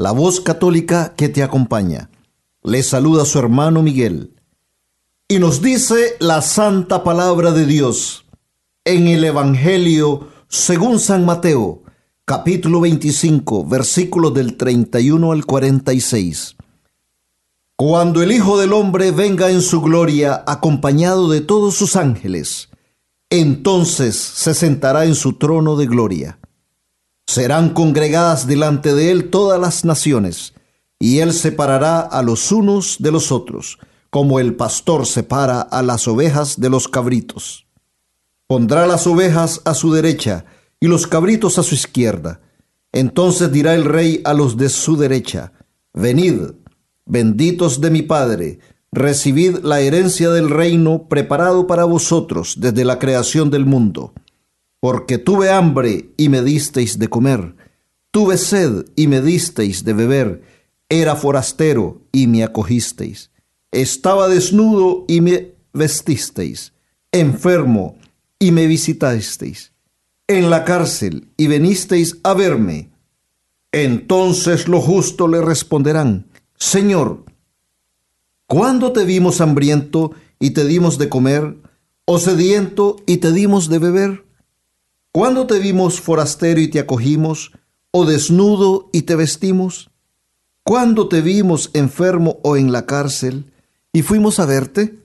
la 0.00 0.12
voz 0.12 0.40
católica 0.40 1.12
que 1.14 1.28
te 1.28 1.42
acompaña. 1.42 2.08
Le 2.62 2.82
saluda 2.82 3.26
su 3.26 3.38
hermano 3.38 3.82
Miguel. 3.82 4.34
Y 5.28 5.38
nos 5.38 5.60
dice 5.60 6.16
la 6.20 6.40
santa 6.40 7.04
palabra 7.04 7.52
de 7.52 7.66
Dios 7.66 8.24
en 8.86 9.08
el 9.08 9.22
Evangelio 9.24 10.28
según 10.48 11.00
San 11.00 11.26
Mateo, 11.26 11.82
capítulo 12.24 12.80
25, 12.80 13.66
versículos 13.66 14.32
del 14.32 14.56
31 14.56 15.32
al 15.32 15.44
46. 15.44 16.56
Cuando 17.76 18.22
el 18.22 18.32
Hijo 18.32 18.58
del 18.58 18.72
Hombre 18.72 19.10
venga 19.10 19.50
en 19.50 19.60
su 19.60 19.82
gloria 19.82 20.42
acompañado 20.46 21.28
de 21.28 21.42
todos 21.42 21.74
sus 21.74 21.94
ángeles, 21.96 22.70
entonces 23.28 24.16
se 24.16 24.54
sentará 24.54 25.04
en 25.04 25.14
su 25.14 25.34
trono 25.34 25.76
de 25.76 25.86
gloria 25.86 26.40
serán 27.30 27.70
congregadas 27.70 28.48
delante 28.48 28.92
de 28.92 29.12
él 29.12 29.30
todas 29.30 29.60
las 29.60 29.84
naciones, 29.84 30.52
y 30.98 31.20
él 31.20 31.32
separará 31.32 32.00
a 32.00 32.24
los 32.24 32.50
unos 32.50 32.96
de 32.98 33.12
los 33.12 33.30
otros, 33.30 33.78
como 34.10 34.40
el 34.40 34.56
pastor 34.56 35.06
separa 35.06 35.60
a 35.60 35.82
las 35.82 36.08
ovejas 36.08 36.58
de 36.58 36.68
los 36.70 36.88
cabritos. 36.88 37.68
Pondrá 38.48 38.84
las 38.84 39.06
ovejas 39.06 39.62
a 39.64 39.74
su 39.74 39.92
derecha 39.92 40.44
y 40.80 40.88
los 40.88 41.06
cabritos 41.06 41.56
a 41.60 41.62
su 41.62 41.76
izquierda. 41.76 42.40
Entonces 42.90 43.52
dirá 43.52 43.76
el 43.76 43.84
rey 43.84 44.20
a 44.24 44.34
los 44.34 44.56
de 44.56 44.68
su 44.68 44.96
derecha, 44.96 45.52
Venid, 45.94 46.54
benditos 47.06 47.80
de 47.80 47.90
mi 47.92 48.02
Padre, 48.02 48.58
recibid 48.90 49.58
la 49.62 49.80
herencia 49.80 50.30
del 50.30 50.50
reino 50.50 51.06
preparado 51.08 51.68
para 51.68 51.84
vosotros 51.84 52.56
desde 52.58 52.84
la 52.84 52.98
creación 52.98 53.50
del 53.50 53.66
mundo 53.66 54.14
porque 54.80 55.18
tuve 55.18 55.50
hambre 55.50 56.10
y 56.16 56.28
me 56.30 56.42
disteis 56.42 56.98
de 56.98 57.08
comer, 57.08 57.54
tuve 58.10 58.38
sed 58.38 58.86
y 58.96 59.06
me 59.06 59.20
disteis 59.20 59.84
de 59.84 59.92
beber, 59.92 60.42
era 60.88 61.14
forastero 61.14 62.02
y 62.10 62.26
me 62.26 62.42
acogisteis, 62.42 63.30
estaba 63.70 64.28
desnudo 64.28 65.04
y 65.06 65.20
me 65.20 65.54
vestisteis, 65.72 66.72
enfermo 67.12 67.98
y 68.38 68.52
me 68.52 68.66
visitasteis, 68.66 69.72
en 70.26 70.48
la 70.48 70.64
cárcel 70.64 71.28
y 71.36 71.46
venisteis 71.46 72.18
a 72.22 72.34
verme. 72.34 72.90
Entonces 73.72 74.66
los 74.66 74.82
justos 74.82 75.30
le 75.30 75.42
responderán, 75.42 76.26
Señor, 76.56 77.24
¿cuándo 78.46 78.92
te 78.92 79.04
vimos 79.04 79.40
hambriento 79.40 80.12
y 80.40 80.50
te 80.50 80.64
dimos 80.64 80.98
de 80.98 81.08
comer, 81.08 81.56
o 82.06 82.18
sediento 82.18 82.96
y 83.06 83.18
te 83.18 83.30
dimos 83.30 83.68
de 83.68 83.78
beber? 83.78 84.29
¿Cuándo 85.12 85.48
te 85.48 85.58
vimos 85.58 86.00
forastero 86.00 86.60
y 86.60 86.68
te 86.68 86.78
acogimos, 86.78 87.50
o 87.90 88.06
desnudo 88.06 88.90
y 88.92 89.02
te 89.02 89.16
vestimos? 89.16 89.90
¿Cuándo 90.62 91.08
te 91.08 91.20
vimos 91.20 91.70
enfermo 91.74 92.38
o 92.44 92.56
en 92.56 92.70
la 92.70 92.86
cárcel 92.86 93.52
y 93.92 94.02
fuimos 94.02 94.38
a 94.38 94.46
verte? 94.46 95.02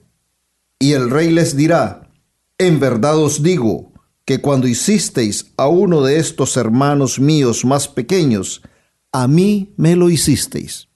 Y 0.78 0.92
el 0.92 1.10
rey 1.10 1.30
les 1.30 1.56
dirá, 1.56 2.08
en 2.56 2.78
verdad 2.78 3.18
os 3.18 3.42
digo, 3.42 3.92
que 4.24 4.40
cuando 4.40 4.68
hicisteis 4.68 5.52
a 5.56 5.66
uno 5.66 6.02
de 6.02 6.18
estos 6.18 6.56
hermanos 6.56 7.18
míos 7.18 7.64
más 7.64 7.88
pequeños, 7.88 8.62
a 9.10 9.26
mí 9.26 9.74
me 9.76 9.96
lo 9.96 10.08
hicisteis. 10.08 10.88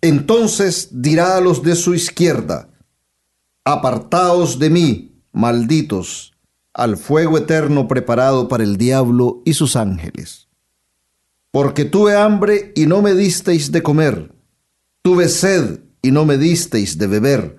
Entonces 0.00 0.90
dirá 0.92 1.36
a 1.36 1.40
los 1.40 1.64
de 1.64 1.74
su 1.74 1.92
izquierda, 1.92 2.68
apartaos 3.64 4.60
de 4.60 4.70
mí, 4.70 5.22
malditos 5.32 6.35
al 6.76 6.98
fuego 6.98 7.38
eterno 7.38 7.88
preparado 7.88 8.48
para 8.48 8.62
el 8.62 8.76
diablo 8.76 9.40
y 9.46 9.54
sus 9.54 9.76
ángeles. 9.76 10.46
Porque 11.50 11.86
tuve 11.86 12.14
hambre 12.14 12.72
y 12.76 12.84
no 12.84 13.00
me 13.00 13.14
disteis 13.14 13.72
de 13.72 13.82
comer, 13.82 14.34
tuve 15.00 15.30
sed 15.30 15.80
y 16.02 16.10
no 16.10 16.26
me 16.26 16.36
disteis 16.36 16.98
de 16.98 17.06
beber, 17.06 17.56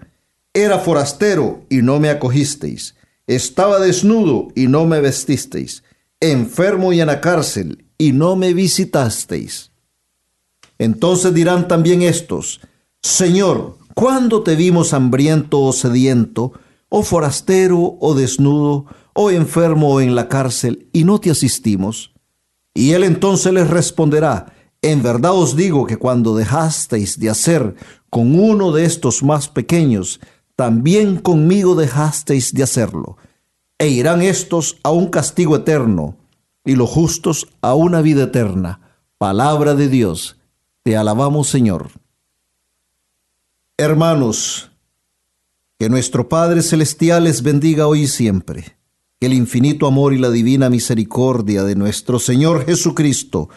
era 0.54 0.78
forastero 0.78 1.66
y 1.68 1.78
no 1.78 2.00
me 2.00 2.10
acogisteis, 2.10 2.96
estaba 3.26 3.80
desnudo 3.80 4.50
y 4.56 4.68
no 4.68 4.86
me 4.86 5.02
vestisteis, 5.02 5.84
enfermo 6.20 6.94
y 6.94 7.02
en 7.02 7.08
la 7.08 7.20
cárcel 7.20 7.86
y 7.98 8.12
no 8.12 8.36
me 8.36 8.54
visitasteis. 8.54 9.72
Entonces 10.78 11.34
dirán 11.34 11.68
también 11.68 12.04
estos, 12.04 12.62
Señor, 13.02 13.80
¿cuándo 13.96 14.44
te 14.44 14.56
vimos 14.56 14.94
hambriento 14.94 15.62
o 15.62 15.74
sediento, 15.74 16.54
o 16.90 17.02
forastero 17.02 17.98
o 18.00 18.14
desnudo, 18.14 18.86
o 19.20 19.32
enfermo 19.32 19.96
o 19.96 20.00
en 20.00 20.14
la 20.14 20.30
cárcel, 20.30 20.88
y 20.94 21.04
no 21.04 21.20
te 21.20 21.32
asistimos? 21.32 22.14
Y 22.76 22.92
él 22.92 23.04
entonces 23.04 23.52
les 23.52 23.68
responderá, 23.68 24.54
en 24.84 25.02
verdad 25.02 25.34
os 25.34 25.56
digo 25.56 25.88
que 25.88 25.98
cuando 25.98 26.36
dejasteis 26.36 27.20
de 27.20 27.32
hacer 27.32 27.74
con 28.12 28.40
uno 28.40 28.72
de 28.72 28.86
estos 28.86 29.24
más 29.24 29.50
pequeños, 29.50 30.20
también 30.56 31.18
conmigo 31.18 31.74
dejasteis 31.74 32.54
de 32.54 32.62
hacerlo. 32.62 33.18
E 33.80 33.88
irán 33.88 34.22
estos 34.22 34.78
a 34.84 34.92
un 34.92 35.08
castigo 35.08 35.56
eterno, 35.56 36.16
y 36.64 36.76
los 36.76 36.88
justos 36.88 37.48
a 37.62 37.74
una 37.74 38.02
vida 38.02 38.26
eterna. 38.26 39.02
Palabra 39.18 39.74
de 39.74 39.88
Dios. 39.90 40.38
Te 40.84 40.96
alabamos, 40.96 41.48
Señor. 41.48 41.90
Hermanos, 43.78 44.70
que 45.80 45.90
nuestro 45.90 46.30
Padre 46.30 46.62
Celestial 46.62 47.24
les 47.24 47.42
bendiga 47.42 47.88
hoy 47.88 48.04
y 48.04 48.08
siempre 48.08 48.77
que 49.20 49.28
el 49.28 49.34
infinito 49.34 49.88
amor 49.88 50.14
y 50.14 50.20
la 50.20 50.30
divina 50.30 50.70
misericordia 50.70 51.64
de 51.64 51.76
nuestro 51.76 52.20
Señor 52.20 52.66
Jesucristo 52.66 53.50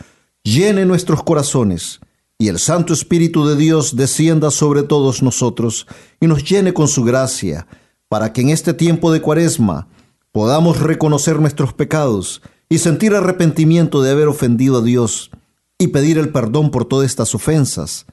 llene 0.43 0.87
nuestros 0.87 1.23
corazones 1.23 2.01
y 2.39 2.49
el 2.49 2.59
Santo 2.59 2.95
Espíritu 2.95 3.47
de 3.47 3.57
Dios 3.57 3.97
descienda 3.97 4.51
sobre 4.51 4.83
todos 4.83 5.23
nosotros 5.23 5.87
y 6.19 6.27
nos 6.27 6.43
llene 6.43 6.73
con 6.73 6.89
su 6.89 7.05
gracia, 7.05 7.67
para 8.09 8.33
que 8.33 8.41
en 8.41 8.49
este 8.49 8.73
tiempo 8.73 9.13
de 9.13 9.21
cuaresma 9.21 9.89
podamos 10.33 10.81
reconocer 10.81 11.39
nuestros 11.39 11.75
pecados 11.75 12.41
y 12.71 12.79
sentir 12.79 13.15
arrepentimiento 13.15 14.01
de 14.01 14.13
haber 14.13 14.29
ofendido 14.29 14.79
a 14.79 14.83
Dios 14.83 15.31
y 15.79 15.89
pedir 15.89 16.17
el 16.17 16.31
perdón 16.31 16.71
por 16.71 16.87
todas 16.87 17.07
estas 17.07 17.35
ofensas, 17.35 18.07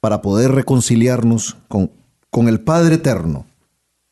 para 0.00 0.20
poder 0.20 0.52
reconciliarnos 0.52 1.56
con, 1.68 1.90
con 2.28 2.48
el 2.48 2.60
Padre 2.60 2.96
Eterno 2.96 3.46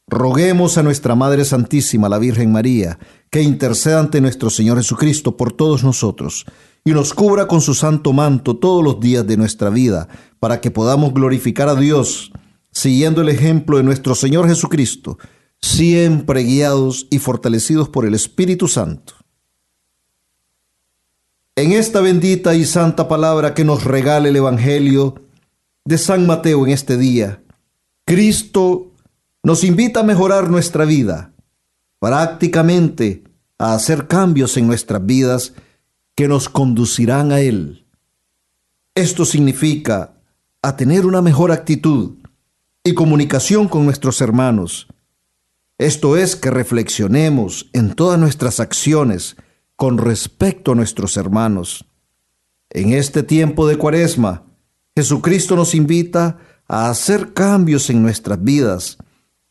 Roguemos 0.08 0.78
a 0.78 0.84
nuestra 0.84 1.16
Madre 1.16 1.44
Santísima, 1.44 2.08
la 2.08 2.18
Virgen 2.18 2.52
María, 2.52 2.98
que 3.28 3.42
interceda 3.42 3.98
ante 3.98 4.20
nuestro 4.20 4.50
Señor 4.50 4.78
Jesucristo 4.78 5.36
por 5.36 5.52
todos 5.52 5.82
nosotros 5.82 6.46
y 6.84 6.92
nos 6.92 7.12
cubra 7.12 7.48
con 7.48 7.60
su 7.60 7.74
santo 7.74 8.12
manto 8.12 8.56
todos 8.56 8.84
los 8.84 9.00
días 9.00 9.26
de 9.26 9.36
nuestra 9.36 9.68
vida, 9.68 10.06
para 10.38 10.60
que 10.60 10.70
podamos 10.70 11.12
glorificar 11.12 11.68
a 11.68 11.74
Dios, 11.74 12.30
siguiendo 12.70 13.20
el 13.20 13.28
ejemplo 13.28 13.78
de 13.78 13.82
nuestro 13.82 14.14
Señor 14.14 14.46
Jesucristo, 14.46 15.18
siempre 15.60 16.44
guiados 16.44 17.08
y 17.10 17.18
fortalecidos 17.18 17.88
por 17.88 18.06
el 18.06 18.14
Espíritu 18.14 18.68
Santo. 18.68 19.14
En 21.56 21.72
esta 21.72 22.00
bendita 22.00 22.54
y 22.54 22.64
santa 22.64 23.08
palabra 23.08 23.54
que 23.54 23.64
nos 23.64 23.82
regala 23.82 24.28
el 24.28 24.36
Evangelio 24.36 25.16
de 25.84 25.98
San 25.98 26.28
Mateo 26.28 26.64
en 26.64 26.72
este 26.72 26.96
día, 26.96 27.42
Cristo 28.04 28.92
nos 29.46 29.62
invita 29.62 30.00
a 30.00 30.02
mejorar 30.02 30.50
nuestra 30.50 30.84
vida, 30.84 31.32
prácticamente 32.00 33.22
a 33.58 33.74
hacer 33.74 34.08
cambios 34.08 34.56
en 34.56 34.66
nuestras 34.66 35.06
vidas 35.06 35.52
que 36.16 36.26
nos 36.26 36.48
conducirán 36.48 37.30
a 37.30 37.38
Él. 37.38 37.86
Esto 38.96 39.24
significa 39.24 40.14
a 40.62 40.76
tener 40.76 41.06
una 41.06 41.22
mejor 41.22 41.52
actitud 41.52 42.14
y 42.82 42.94
comunicación 42.94 43.68
con 43.68 43.84
nuestros 43.84 44.20
hermanos. 44.20 44.88
Esto 45.78 46.16
es 46.16 46.34
que 46.34 46.50
reflexionemos 46.50 47.70
en 47.72 47.94
todas 47.94 48.18
nuestras 48.18 48.58
acciones 48.58 49.36
con 49.76 49.98
respecto 49.98 50.72
a 50.72 50.74
nuestros 50.74 51.16
hermanos. 51.16 51.84
En 52.68 52.94
este 52.94 53.22
tiempo 53.22 53.68
de 53.68 53.78
cuaresma, 53.78 54.42
Jesucristo 54.96 55.54
nos 55.54 55.72
invita 55.76 56.40
a 56.66 56.90
hacer 56.90 57.32
cambios 57.32 57.90
en 57.90 58.02
nuestras 58.02 58.42
vidas 58.42 58.98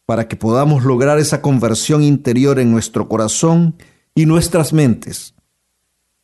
para 0.05 0.27
que 0.27 0.35
podamos 0.35 0.83
lograr 0.83 1.19
esa 1.19 1.41
conversión 1.41 2.03
interior 2.03 2.59
en 2.59 2.71
nuestro 2.71 3.07
corazón 3.09 3.75
y 4.13 4.25
nuestras 4.25 4.71
mentes, 4.71 5.33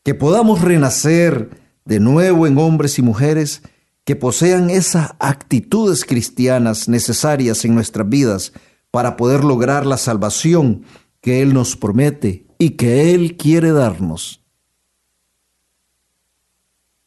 que 0.03 0.13
podamos 0.13 0.61
renacer 0.61 1.61
de 1.85 1.99
nuevo 1.99 2.47
en 2.47 2.57
hombres 2.57 2.99
y 2.99 3.01
mujeres 3.01 3.63
que 4.03 4.15
posean 4.15 4.69
esas 4.69 5.13
actitudes 5.19 6.05
cristianas 6.05 6.87
necesarias 6.87 7.65
en 7.65 7.75
nuestras 7.75 8.07
vidas 8.07 8.53
para 8.91 9.15
poder 9.17 9.43
lograr 9.43 9.85
la 9.85 9.97
salvación 9.97 10.83
que 11.21 11.41
Él 11.41 11.53
nos 11.53 11.75
promete 11.75 12.45
y 12.57 12.71
que 12.71 13.13
Él 13.13 13.37
quiere 13.37 13.71
darnos. 13.71 14.43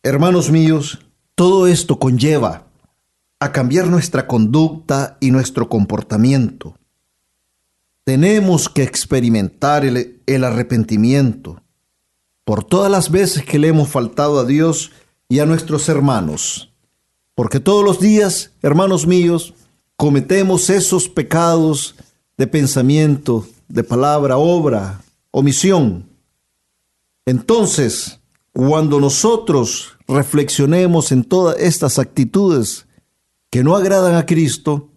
Hermanos 0.03 0.51
míos, 0.51 1.01
todo 1.35 1.67
esto 1.67 1.99
conlleva 1.99 2.64
a 3.45 3.53
cambiar 3.53 3.89
nuestra 3.89 4.27
conducta 4.27 5.19
y 5.21 5.31
nuestro 5.31 5.69
comportamiento. 5.69 6.79
Tenemos 8.03 8.71
que 8.71 8.83
experimentar 8.83 9.85
el, 9.85 10.23
el, 10.25 10.45
arrepentimiento 10.45 11.61
por 12.45 12.65
todas 12.65 12.91
las 12.91 13.11
veces 13.11 13.45
que 13.45 13.59
le 13.59 13.69
hemos 13.69 13.91
faltado 13.91 14.39
a 14.39 14.47
Dios 14.47 14.93
y 15.29 15.41
a 15.41 15.47
nuestros 15.47 15.91
hermanos. 15.91 16.73
Porque 17.35 17.61
todos 17.61 17.85
los 17.85 18.01
días, 18.01 18.53
hermanos 18.63 19.07
míos, 19.07 19.53
cometemos 19.97 20.71
esos 20.71 21.07
pecados 21.07 21.97
de 22.39 22.47
pensamiento, 22.47 23.47
de 23.69 23.85
palabra, 23.85 24.39
obra, 24.39 25.03
omisión. 25.31 26.09
Entonces, 27.27 28.21
cuando 28.55 29.01
nosotros 29.01 29.99
reflexionemos 30.09 31.13
en 31.13 31.25
todas 31.25 31.59
estas 31.59 31.99
actitudes 31.99 32.87
que 33.55 33.63
no 33.63 33.77
agradan 33.77 34.17
a 34.17 34.27
Cristo, 34.27 34.91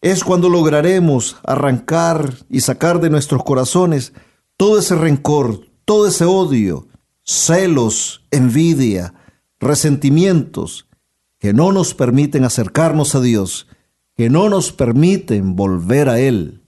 es 0.00 0.22
cuando 0.22 0.48
lograremos 0.48 1.36
arrancar 1.42 2.32
y 2.48 2.60
sacar 2.60 3.00
de 3.00 3.10
nuestros 3.10 3.42
corazones 3.42 4.12
todo 4.56 4.78
ese 4.78 4.94
rencor, 4.94 5.66
todo 5.84 6.06
ese 6.06 6.24
odio, 6.26 6.86
celos, 7.24 8.24
envidia, 8.30 9.14
resentimientos 9.58 10.86
que 11.40 11.52
no 11.52 11.72
nos 11.72 11.92
permiten 11.92 12.44
acercarnos 12.44 13.16
a 13.16 13.20
Dios, 13.20 13.66
que 14.14 14.30
no 14.30 14.48
nos 14.48 14.70
permiten 14.70 15.56
volver 15.56 16.08
a 16.08 16.20
Él. 16.20 16.62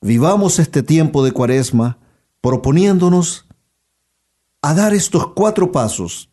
Vivamos 0.00 0.60
este 0.60 0.84
tiempo 0.84 1.24
de 1.24 1.32
cuaresma 1.32 1.98
proponiéndonos 2.40 3.48
a 4.62 4.72
dar 4.74 4.94
estos 4.94 5.32
cuatro 5.32 5.72
pasos. 5.72 6.27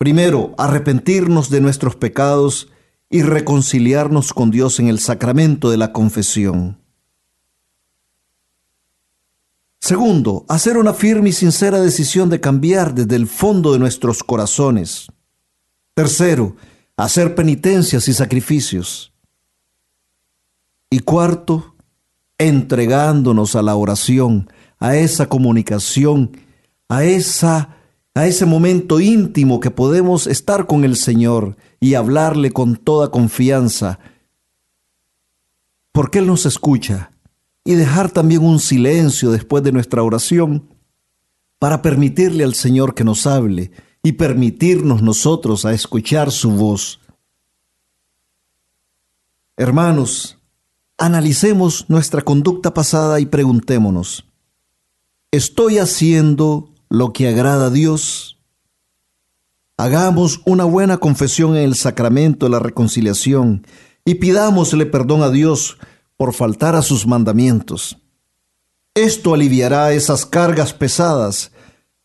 Primero, 0.00 0.54
arrepentirnos 0.56 1.50
de 1.50 1.60
nuestros 1.60 1.94
pecados 1.94 2.70
y 3.10 3.20
reconciliarnos 3.20 4.32
con 4.32 4.50
Dios 4.50 4.80
en 4.80 4.88
el 4.88 4.98
sacramento 4.98 5.70
de 5.70 5.76
la 5.76 5.92
confesión. 5.92 6.78
Segundo, 9.78 10.46
hacer 10.48 10.78
una 10.78 10.94
firme 10.94 11.28
y 11.28 11.32
sincera 11.32 11.82
decisión 11.82 12.30
de 12.30 12.40
cambiar 12.40 12.94
desde 12.94 13.14
el 13.14 13.26
fondo 13.26 13.74
de 13.74 13.78
nuestros 13.78 14.24
corazones. 14.24 15.08
Tercero, 15.92 16.56
hacer 16.96 17.34
penitencias 17.34 18.08
y 18.08 18.14
sacrificios. 18.14 19.12
Y 20.88 21.00
cuarto, 21.00 21.74
entregándonos 22.38 23.54
a 23.54 23.60
la 23.60 23.74
oración, 23.74 24.50
a 24.78 24.96
esa 24.96 25.28
comunicación, 25.28 26.38
a 26.88 27.04
esa 27.04 27.79
a 28.14 28.26
ese 28.26 28.44
momento 28.44 29.00
íntimo 29.00 29.60
que 29.60 29.70
podemos 29.70 30.26
estar 30.26 30.66
con 30.66 30.84
el 30.84 30.96
Señor 30.96 31.56
y 31.78 31.94
hablarle 31.94 32.50
con 32.50 32.76
toda 32.76 33.10
confianza, 33.10 33.98
porque 35.92 36.18
Él 36.18 36.26
nos 36.26 36.46
escucha, 36.46 37.12
y 37.64 37.74
dejar 37.74 38.10
también 38.10 38.44
un 38.44 38.58
silencio 38.58 39.30
después 39.30 39.62
de 39.62 39.72
nuestra 39.72 40.02
oración 40.02 40.68
para 41.58 41.82
permitirle 41.82 42.42
al 42.42 42.54
Señor 42.54 42.94
que 42.94 43.04
nos 43.04 43.26
hable 43.26 43.70
y 44.02 44.12
permitirnos 44.12 45.02
nosotros 45.02 45.64
a 45.64 45.72
escuchar 45.72 46.32
su 46.32 46.50
voz. 46.52 47.00
Hermanos, 49.56 50.38
analicemos 50.96 51.84
nuestra 51.88 52.22
conducta 52.22 52.72
pasada 52.72 53.20
y 53.20 53.26
preguntémonos, 53.26 54.24
¿estoy 55.30 55.78
haciendo 55.78 56.69
lo 56.90 57.14
que 57.14 57.28
agrada 57.28 57.66
a 57.66 57.70
Dios? 57.70 58.38
Hagamos 59.78 60.42
una 60.44 60.64
buena 60.64 60.98
confesión 60.98 61.56
en 61.56 61.62
el 61.62 61.74
sacramento 61.74 62.44
de 62.44 62.50
la 62.50 62.58
reconciliación 62.58 63.66
y 64.04 64.16
pidámosle 64.16 64.84
perdón 64.84 65.22
a 65.22 65.30
Dios 65.30 65.78
por 66.18 66.34
faltar 66.34 66.76
a 66.76 66.82
sus 66.82 67.06
mandamientos. 67.06 67.96
Esto 68.94 69.32
aliviará 69.32 69.94
esas 69.94 70.26
cargas 70.26 70.74
pesadas 70.74 71.52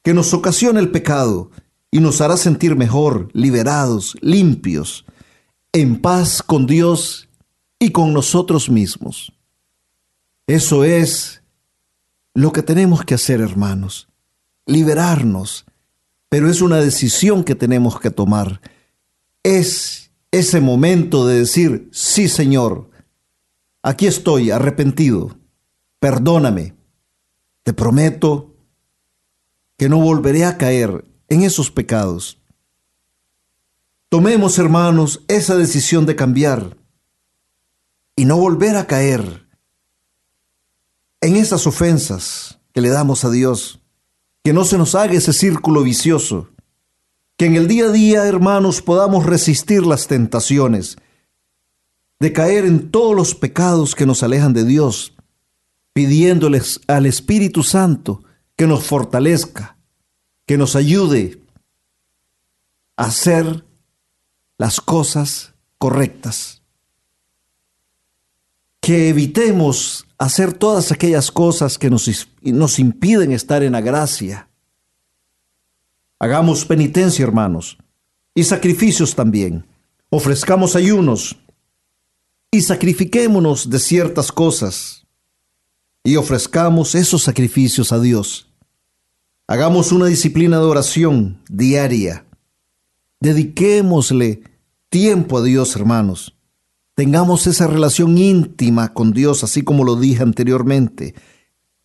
que 0.04 0.14
nos 0.14 0.34
ocasiona 0.34 0.80
el 0.80 0.92
pecado 0.92 1.50
y 1.92 2.00
nos 2.00 2.22
hará 2.22 2.38
sentir 2.38 2.76
mejor, 2.76 3.30
liberados, 3.34 4.16
limpios, 4.22 5.04
en 5.74 6.00
paz 6.00 6.42
con 6.44 6.68
Dios 6.68 7.28
y 7.80 7.92
con 7.92 8.14
nosotros 8.14 8.70
mismos. 8.70 9.34
Eso 10.48 10.84
es 10.84 11.42
lo 12.34 12.52
que 12.52 12.62
tenemos 12.62 13.04
que 13.04 13.16
hacer, 13.16 13.42
hermanos, 13.42 14.08
liberarnos, 14.66 15.66
pero 16.30 16.49
es 16.49 16.61
una 16.61 16.78
decisión 16.78 17.43
que 17.43 17.55
tenemos 17.55 17.99
que 17.99 18.11
tomar. 18.11 18.61
Es 19.43 20.11
ese 20.32 20.61
momento 20.61 21.28
de 21.28 21.39
decir, 21.39 21.89
sí 21.91 22.28
Señor, 22.28 22.89
aquí 23.82 24.07
estoy 24.07 24.51
arrepentido, 24.51 25.38
perdóname, 25.99 26.76
te 27.63 27.74
prometo 27.74 28.55
que 29.78 29.89
no 29.89 29.99
volveré 29.99 30.45
a 30.45 30.57
caer 30.57 31.05
en 31.30 31.43
esos 31.43 31.72
pecados. 31.72 32.39
Tomemos, 34.09 34.59
hermanos, 34.59 35.24
esa 35.28 35.55
decisión 35.55 36.05
de 36.05 36.16
cambiar 36.16 36.78
y 38.16 38.26
no 38.26 38.38
volver 38.38 38.78
a 38.78 38.88
caer 38.88 39.47
en 41.22 41.36
esas 41.36 41.68
ofensas 41.68 42.59
que 42.72 42.82
le 42.82 42.89
damos 42.89 43.26
a 43.26 43.30
Dios. 43.30 43.82
Que 44.46 44.54
no 44.54 44.64
se 44.64 44.78
nos 44.78 44.93
haga 44.93 45.14
ese 45.14 45.34
círculo 45.34 45.82
vicioso. 45.82 46.50
Que 47.36 47.48
en 47.48 47.56
el 47.56 47.68
día 47.68 47.86
a 47.86 47.91
día, 47.91 48.28
hermanos, 48.28 48.84
podamos 48.84 49.26
resistir 49.26 49.86
las 49.86 50.06
tentaciones 50.08 50.98
de 52.20 52.32
caer 52.32 52.64
en 52.64 52.91
todos 52.91 53.16
los 53.16 53.34
pecados 53.34 53.96
que 53.96 54.06
nos 54.06 54.22
alejan 54.22 54.54
de 54.54 54.64
Dios, 54.64 55.16
pidiéndoles 55.93 56.80
al 56.86 57.08
Espíritu 57.08 57.64
Santo 57.64 58.24
que 58.56 58.68
nos 58.68 58.84
fortalezca, 58.84 59.78
que 60.46 60.60
nos 60.60 60.76
ayude 60.76 61.41
a 62.98 63.06
hacer 63.06 63.66
las 64.60 64.80
cosas 64.80 65.56
correctas 65.80 66.62
que 68.86 69.10
evitemos 69.10 70.06
hacer 70.20 70.54
todas 70.54 70.92
aquellas 70.92 71.32
cosas 71.32 71.80
que 71.80 71.90
nos, 71.90 72.08
nos 72.44 72.78
impiden 72.78 73.32
estar 73.32 73.64
en 73.64 73.72
la 73.72 73.82
gracia. 73.82 74.48
Hagamos 76.20 76.66
penitencia, 76.66 77.24
hermanos, 77.24 77.80
y 78.36 78.44
sacrificios 78.44 79.16
también. 79.16 79.66
Ofrezcamos 80.12 80.76
ayunos 80.76 81.36
y 82.52 82.62
sacrifiquémonos 82.62 83.72
de 83.72 83.80
ciertas 83.80 84.32
cosas 84.32 85.08
y 86.04 86.18
ofrezcamos 86.18 86.94
esos 86.94 87.24
sacrificios 87.24 87.92
a 87.92 88.00
Dios. 88.00 88.52
Hagamos 89.48 89.92
una 89.94 90.06
disciplina 90.06 90.60
de 90.60 90.66
oración 90.66 91.42
diaria. 91.50 92.24
Dediquémosle 93.20 94.44
tiempo 94.92 95.40
a 95.40 95.42
Dios, 95.42 95.76
hermanos 95.76 96.35
tengamos 96.96 97.46
esa 97.46 97.68
relación 97.68 98.18
íntima 98.18 98.93
con 98.93 99.12
Dios, 99.12 99.43
así 99.43 99.62
como 99.62 99.84
lo 99.84 99.98
dije 99.98 100.24
anteriormente, 100.24 101.14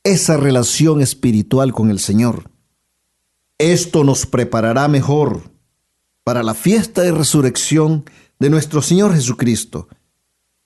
esa 0.04 0.36
relación 0.36 1.02
espiritual 1.02 1.72
con 1.72 1.90
el 1.90 1.98
Señor. 1.98 2.50
Esto 3.58 4.04
nos 4.04 4.24
preparará 4.24 4.88
mejor 4.88 5.52
para 6.24 6.42
la 6.42 6.54
fiesta 6.54 7.02
de 7.02 7.12
resurrección 7.12 8.04
de 8.38 8.48
nuestro 8.48 8.80
Señor 8.80 9.12
Jesucristo, 9.12 9.88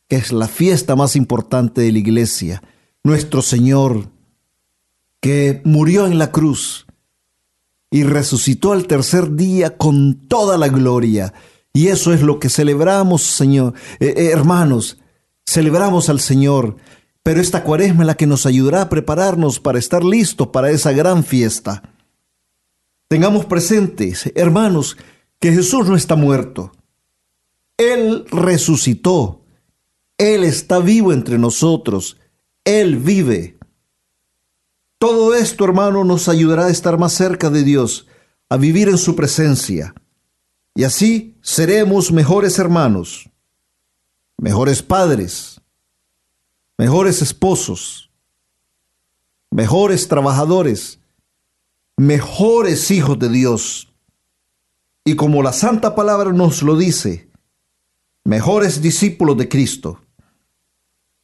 que 0.09 0.17
es 0.17 0.31
la 0.31 0.47
fiesta 0.47 0.95
más 0.95 1.17
importante 1.17 1.81
de 1.81 1.91
la 1.91 1.99
iglesia, 1.99 2.63
nuestro 3.03 3.43
Señor, 3.43 4.11
que 5.21 5.63
murió 5.65 6.07
en 6.07 6.19
la 6.19 6.31
cruz 6.31 6.87
y 7.91 8.03
resucitó 8.03 8.73
al 8.73 8.87
tercer 8.87 9.35
día 9.35 9.77
con 9.77 10.29
toda 10.29 10.59
la 10.59 10.69
gloria 10.69 11.33
y 11.77 11.89
eso 11.89 12.15
es 12.15 12.23
lo 12.23 12.39
que 12.39 12.49
celebramos, 12.49 13.23
Señor. 13.23 13.75
Eh, 13.99 14.15
eh, 14.17 14.31
hermanos, 14.31 14.99
celebramos 15.45 16.09
al 16.09 16.21
Señor, 16.21 16.77
pero 17.25 17.41
esta 17.41 17.65
cuaresma 17.65 18.05
es 18.05 18.07
la 18.07 18.15
que 18.15 18.29
nos 18.29 18.47
ayudará 18.47 18.83
a 18.83 18.89
prepararnos 18.89 19.59
para 19.59 19.81
estar 19.81 20.05
listos 20.05 20.49
para 20.49 20.71
esa 20.71 20.93
gran 20.93 21.25
fiesta. 21.25 21.83
Tengamos 23.09 23.47
presentes, 23.47 24.31
hermanos, 24.37 24.97
que 25.41 25.53
Jesús 25.53 25.89
no 25.89 25.97
está 25.97 26.15
muerto. 26.15 26.71
Él 27.77 28.25
resucitó. 28.31 29.43
Él 30.17 30.45
está 30.45 30.79
vivo 30.79 31.13
entre 31.13 31.39
nosotros. 31.39 32.19
Él 32.65 32.99
vive. 32.99 33.59
Todo 34.99 35.35
esto, 35.35 35.65
hermano, 35.65 36.05
nos 36.05 36.29
ayudará 36.29 36.67
a 36.67 36.71
estar 36.71 36.99
más 36.99 37.15
cerca 37.15 37.51
de 37.51 37.65
Dios, 37.65 38.07
a 38.49 38.57
vivir 38.57 38.89
en 38.89 38.97
su 38.97 39.17
presencia 39.17 39.93
Y 40.75 40.85
así 40.85 41.37
seremos 41.41 42.11
mejores 42.11 42.59
hermanos, 42.59 43.31
mejores 44.37 44.83
padres, 44.83 45.61
mejores 46.77 47.23
esposos, 47.23 48.11
mejores 49.51 50.09
trabajadores, 50.09 50.99
mejores 51.97 52.91
hijos 52.91 53.19
de 53.19 53.29
Dios. 53.29 53.93
Y 55.05 55.15
como 55.15 55.43
la 55.43 55.53
santa 55.53 55.95
palabra 55.95 56.33
nos 56.33 56.63
lo 56.63 56.77
dice, 56.77 57.29
mejores 58.25 58.83
discípulos 58.83 59.37
de 59.37 59.49
Cristo. 59.49 60.01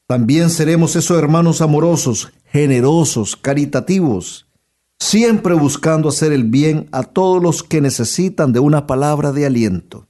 También 0.06 0.50
seremos 0.50 0.94
esos 0.94 1.18
hermanos 1.18 1.60
amorosos, 1.60 2.32
generosos, 2.46 3.36
caritativos, 3.36 4.46
siempre 5.00 5.54
buscando 5.54 6.10
hacer 6.10 6.30
el 6.30 6.44
bien 6.44 6.88
a 6.92 7.02
todos 7.02 7.42
los 7.42 7.62
que 7.62 7.80
necesitan 7.80 8.52
de 8.52 8.60
una 8.60 8.86
palabra 8.86 9.32
de 9.32 9.46
aliento, 9.46 10.06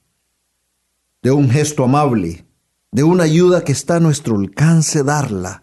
de 1.23 1.31
un 1.31 1.49
gesto 1.49 1.85
amable, 1.85 2.45
de 2.91 3.05
una 3.05 3.23
ayuda 3.23 3.63
que 3.63 3.73
está 3.73 3.97
a 3.97 4.01
nuestro 4.01 4.37
alcance 4.37 5.05
darla. 5.05 5.63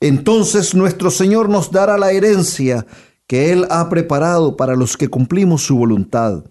Entonces 0.00 0.74
nuestro 0.74 1.10
Señor 1.10 1.48
nos 1.48 1.70
dará 1.70 1.96
la 1.96 2.10
herencia 2.10 2.84
que 3.26 3.52
Él 3.52 3.66
ha 3.70 3.88
preparado 3.88 4.56
para 4.56 4.74
los 4.74 4.96
que 4.96 5.08
cumplimos 5.08 5.62
su 5.62 5.76
voluntad 5.76 6.44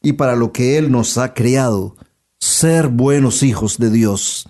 y 0.00 0.14
para 0.14 0.36
lo 0.36 0.52
que 0.52 0.78
Él 0.78 0.90
nos 0.90 1.18
ha 1.18 1.34
creado, 1.34 1.96
ser 2.38 2.88
buenos 2.88 3.42
hijos 3.42 3.76
de 3.76 3.90
Dios. 3.90 4.48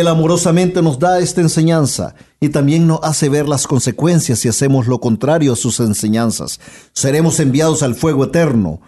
Él 0.00 0.08
amorosamente 0.08 0.82
nos 0.82 0.98
da 0.98 1.20
esta 1.20 1.40
enseñanza 1.40 2.16
y 2.40 2.48
también 2.48 2.88
nos 2.88 2.98
hace 3.04 3.28
ver 3.28 3.48
las 3.48 3.68
consecuencias 3.68 4.40
si 4.40 4.48
hacemos 4.48 4.88
lo 4.88 5.00
contrario 5.00 5.52
a 5.52 5.56
sus 5.56 5.78
enseñanzas. 5.78 6.58
Seremos 6.92 7.38
enviados 7.38 7.84
al 7.84 7.94
fuego 7.94 8.24
eterno, 8.24 8.80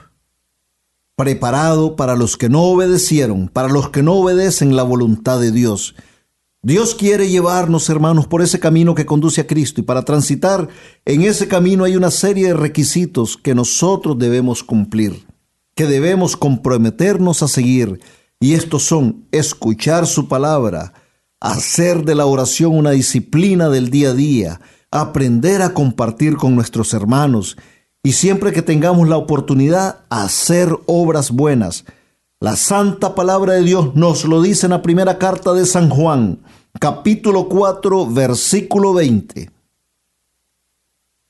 preparado 1.14 1.94
para 1.94 2.16
los 2.16 2.36
que 2.36 2.48
no 2.48 2.62
obedecieron, 2.64 3.48
para 3.48 3.68
los 3.68 3.90
que 3.90 4.02
no 4.02 4.14
obedecen 4.14 4.74
la 4.74 4.82
voluntad 4.82 5.38
de 5.38 5.52
Dios. 5.52 5.94
Dios 6.60 6.96
quiere 6.96 7.28
llevarnos, 7.28 7.88
hermanos, 7.88 8.26
por 8.26 8.42
ese 8.42 8.58
camino 8.58 8.96
que 8.96 9.06
conduce 9.06 9.42
a 9.42 9.46
Cristo 9.46 9.80
y 9.80 9.84
para 9.84 10.04
transitar 10.04 10.66
en 11.04 11.22
ese 11.22 11.46
camino 11.46 11.84
hay 11.84 11.94
una 11.94 12.10
serie 12.10 12.48
de 12.48 12.54
requisitos 12.54 13.36
que 13.36 13.54
nosotros 13.54 14.18
debemos 14.18 14.64
cumplir, 14.64 15.24
que 15.76 15.86
debemos 15.86 16.36
comprometernos 16.36 17.44
a 17.44 17.48
seguir 17.48 18.00
y 18.40 18.54
estos 18.54 18.82
son 18.82 19.26
escuchar 19.32 20.06
su 20.06 20.28
palabra, 20.28 20.92
hacer 21.40 22.04
de 22.04 22.14
la 22.14 22.26
oración 22.26 22.76
una 22.76 22.90
disciplina 22.90 23.68
del 23.68 23.90
día 23.90 24.10
a 24.10 24.14
día, 24.14 24.60
aprender 24.90 25.62
a 25.62 25.74
compartir 25.74 26.36
con 26.36 26.54
nuestros 26.54 26.92
hermanos 26.94 27.56
y 28.02 28.12
siempre 28.12 28.52
que 28.52 28.62
tengamos 28.62 29.08
la 29.08 29.16
oportunidad 29.16 30.00
hacer 30.10 30.76
obras 30.86 31.30
buenas. 31.30 31.84
La 32.38 32.54
santa 32.54 33.14
palabra 33.14 33.54
de 33.54 33.62
Dios 33.62 33.94
nos 33.94 34.24
lo 34.24 34.42
dice 34.42 34.66
en 34.66 34.70
la 34.70 34.82
primera 34.82 35.18
carta 35.18 35.54
de 35.54 35.66
San 35.66 35.88
Juan, 35.88 36.40
capítulo 36.78 37.48
4, 37.48 38.06
versículo 38.06 38.92
20. 38.92 39.50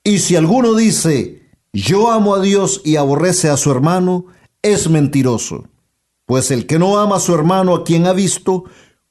Y 0.04 0.18
si 0.18 0.36
alguno 0.36 0.74
dice, 0.74 1.42
yo 1.72 2.10
amo 2.10 2.34
a 2.34 2.40
Dios 2.40 2.82
y 2.84 2.96
aborrece 2.96 3.48
a 3.48 3.56
su 3.56 3.70
hermano, 3.70 4.26
es 4.62 4.90
mentiroso. 4.90 5.64
Pues 6.26 6.50
el 6.50 6.66
que 6.66 6.80
no 6.80 6.98
ama 6.98 7.16
a 7.16 7.20
su 7.20 7.32
hermano 7.32 7.74
a 7.74 7.84
quien 7.84 8.06
ha 8.06 8.12
visto, 8.12 8.64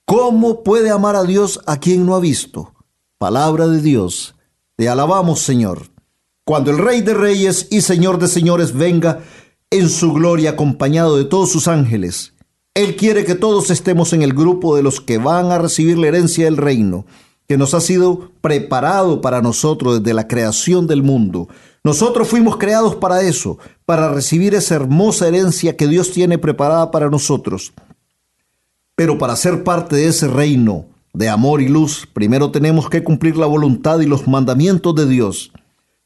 ¿cómo 0.05 0.63
puede 0.63 0.89
amar 0.91 1.15
a 1.15 1.23
Dios 1.23 1.61
a 1.65 1.79
quien 1.79 2.05
no 2.05 2.13
ha 2.13 2.19
visto? 2.19 2.73
Palabra 3.17 3.67
de 3.67 3.81
Dios. 3.81 4.35
Te 4.75 4.89
alabamos, 4.89 5.39
Señor. 5.39 5.89
Cuando 6.43 6.71
el 6.71 6.77
Rey 6.77 7.01
de 7.01 7.13
Reyes 7.13 7.69
y 7.71 7.81
Señor 7.81 8.19
de 8.19 8.27
Señores 8.27 8.73
venga 8.73 9.23
en 9.71 9.89
su 9.89 10.11
gloria 10.11 10.51
acompañado 10.51 11.17
de 11.17 11.23
todos 11.23 11.49
sus 11.49 11.69
ángeles, 11.69 12.33
Él 12.73 12.97
quiere 12.97 13.23
que 13.23 13.35
todos 13.35 13.69
estemos 13.69 14.11
en 14.11 14.21
el 14.21 14.33
grupo 14.33 14.75
de 14.75 14.83
los 14.83 14.99
que 14.99 15.17
van 15.17 15.51
a 15.51 15.57
recibir 15.57 15.97
la 15.97 16.07
herencia 16.07 16.43
del 16.45 16.57
reino, 16.57 17.05
que 17.47 17.57
nos 17.57 17.73
ha 17.73 17.79
sido 17.79 18.31
preparado 18.41 19.21
para 19.21 19.41
nosotros 19.41 20.03
desde 20.03 20.13
la 20.13 20.27
creación 20.27 20.85
del 20.85 21.01
mundo. 21.01 21.47
Nosotros 21.85 22.27
fuimos 22.27 22.57
creados 22.57 22.95
para 22.95 23.21
eso, 23.21 23.59
para 23.85 24.11
recibir 24.11 24.55
esa 24.55 24.73
hermosa 24.73 25.27
herencia 25.27 25.77
que 25.77 25.87
Dios 25.87 26.11
tiene 26.11 26.39
preparada 26.39 26.89
para 26.89 27.11
nosotros. 27.11 27.73
Pero 28.95 29.19
para 29.19 29.35
ser 29.35 29.63
parte 29.63 29.95
de 29.95 30.07
ese 30.07 30.27
reino 30.27 30.87
de 31.13 31.29
amor 31.29 31.61
y 31.61 31.67
luz, 31.67 32.07
primero 32.11 32.49
tenemos 32.49 32.89
que 32.89 33.03
cumplir 33.03 33.37
la 33.37 33.45
voluntad 33.45 33.99
y 33.99 34.07
los 34.07 34.27
mandamientos 34.27 34.95
de 34.95 35.05
Dios. 35.05 35.51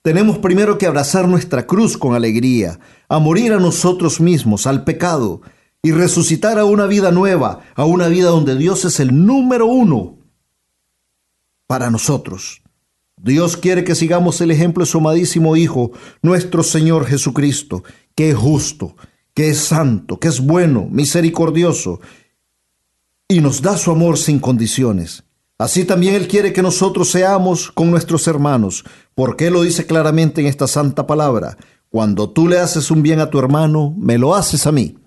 Tenemos 0.02 0.40
primero 0.40 0.78
que 0.78 0.86
abrazar 0.86 1.30
nuestra 1.30 1.66
cruz 1.66 1.98
con 1.98 2.14
alegría, 2.14 2.82
a 3.08 3.20
morir 3.20 3.54
a 3.54 3.58
nosotros 3.58 4.20
mismos, 4.20 4.68
al 4.68 4.84
pecado, 4.84 5.40
y 5.82 5.94
resucitar 5.94 6.60
a 6.60 6.66
una 6.66 6.88
vida 6.88 7.12
nueva, 7.12 7.62
a 7.76 7.86
una 7.86 8.10
vida 8.10 8.28
donde 8.28 8.58
Dios 8.58 8.84
es 8.84 9.00
el 9.00 9.26
número 9.26 9.66
uno 9.68 10.18
para 11.68 11.90
nosotros. 11.90 12.64
Dios 13.22 13.58
quiere 13.58 13.84
que 13.84 13.96
sigamos 13.96 14.40
el 14.40 14.50
ejemplo 14.50 14.84
de 14.84 14.90
su 14.90 15.00
amadísimo 15.00 15.58
Hijo, 15.58 15.92
nuestro 16.22 16.64
Señor 16.64 17.06
Jesucristo, 17.06 17.84
que 18.16 18.30
es 18.30 18.36
justo, 18.38 18.96
que 19.34 19.50
es 19.50 19.58
santo, 19.58 20.20
que 20.20 20.30
es 20.30 20.40
bueno, 20.40 20.88
misericordioso, 20.90 22.00
y 23.28 23.42
nos 23.42 23.62
da 23.62 23.78
su 23.78 23.92
amor 23.92 24.18
sin 24.18 24.40
condiciones. 24.40 25.24
Así 25.58 25.84
también 25.84 26.16
Él 26.16 26.30
quiere 26.30 26.54
que 26.54 26.62
nosotros 26.62 27.12
seamos 27.12 27.70
con 27.72 27.92
nuestros 27.92 28.26
hermanos, 28.28 28.86
porque 29.14 29.48
Él 29.48 29.54
lo 29.54 29.64
dice 29.64 29.86
claramente 29.86 30.40
en 30.40 30.48
esta 30.48 30.68
santa 30.68 31.06
palabra. 31.06 31.58
Cuando 31.90 32.30
tú 32.30 32.48
le 32.48 32.60
haces 32.60 32.90
un 32.90 33.04
bien 33.04 33.20
a 33.20 33.30
tu 33.30 33.38
hermano, 33.38 33.94
me 33.98 34.18
lo 34.18 34.34
haces 34.34 34.66
a 34.66 34.72
mí. 34.72 34.98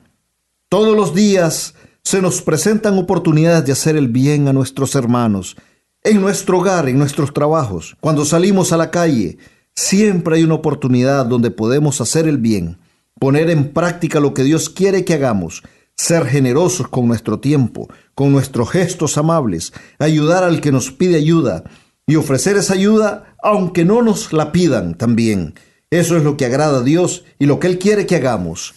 Todos 0.68 0.94
los 0.94 1.14
días 1.14 1.74
se 2.04 2.20
nos 2.20 2.42
presentan 2.42 2.98
oportunidades 2.98 3.64
de 3.64 3.72
hacer 3.72 3.96
el 3.96 4.08
bien 4.08 4.48
a 4.48 4.52
nuestros 4.52 4.94
hermanos, 4.94 5.56
en 6.04 6.20
nuestro 6.20 6.58
hogar, 6.58 6.88
en 6.88 6.98
nuestros 6.98 7.32
trabajos, 7.32 7.96
cuando 8.00 8.24
salimos 8.24 8.72
a 8.72 8.76
la 8.76 8.90
calle, 8.90 9.38
siempre 9.74 10.36
hay 10.36 10.42
una 10.42 10.54
oportunidad 10.54 11.26
donde 11.26 11.50
podemos 11.50 12.00
hacer 12.00 12.26
el 12.26 12.38
bien, 12.38 12.78
poner 13.20 13.50
en 13.50 13.72
práctica 13.72 14.18
lo 14.18 14.34
que 14.34 14.42
Dios 14.42 14.68
quiere 14.68 15.04
que 15.04 15.14
hagamos, 15.14 15.62
ser 15.96 16.26
generosos 16.26 16.88
con 16.88 17.06
nuestro 17.06 17.38
tiempo, 17.38 17.88
con 18.14 18.32
nuestros 18.32 18.70
gestos 18.70 19.16
amables, 19.16 19.72
ayudar 20.00 20.42
al 20.42 20.60
que 20.60 20.72
nos 20.72 20.90
pide 20.90 21.16
ayuda 21.16 21.62
y 22.06 22.16
ofrecer 22.16 22.56
esa 22.56 22.74
ayuda 22.74 23.36
aunque 23.40 23.84
no 23.84 24.02
nos 24.02 24.32
la 24.32 24.50
pidan 24.50 24.96
también. 24.96 25.54
Eso 25.90 26.16
es 26.16 26.24
lo 26.24 26.36
que 26.36 26.46
agrada 26.46 26.78
a 26.78 26.82
Dios 26.82 27.24
y 27.38 27.46
lo 27.46 27.60
que 27.60 27.68
Él 27.68 27.78
quiere 27.78 28.06
que 28.06 28.16
hagamos. 28.16 28.74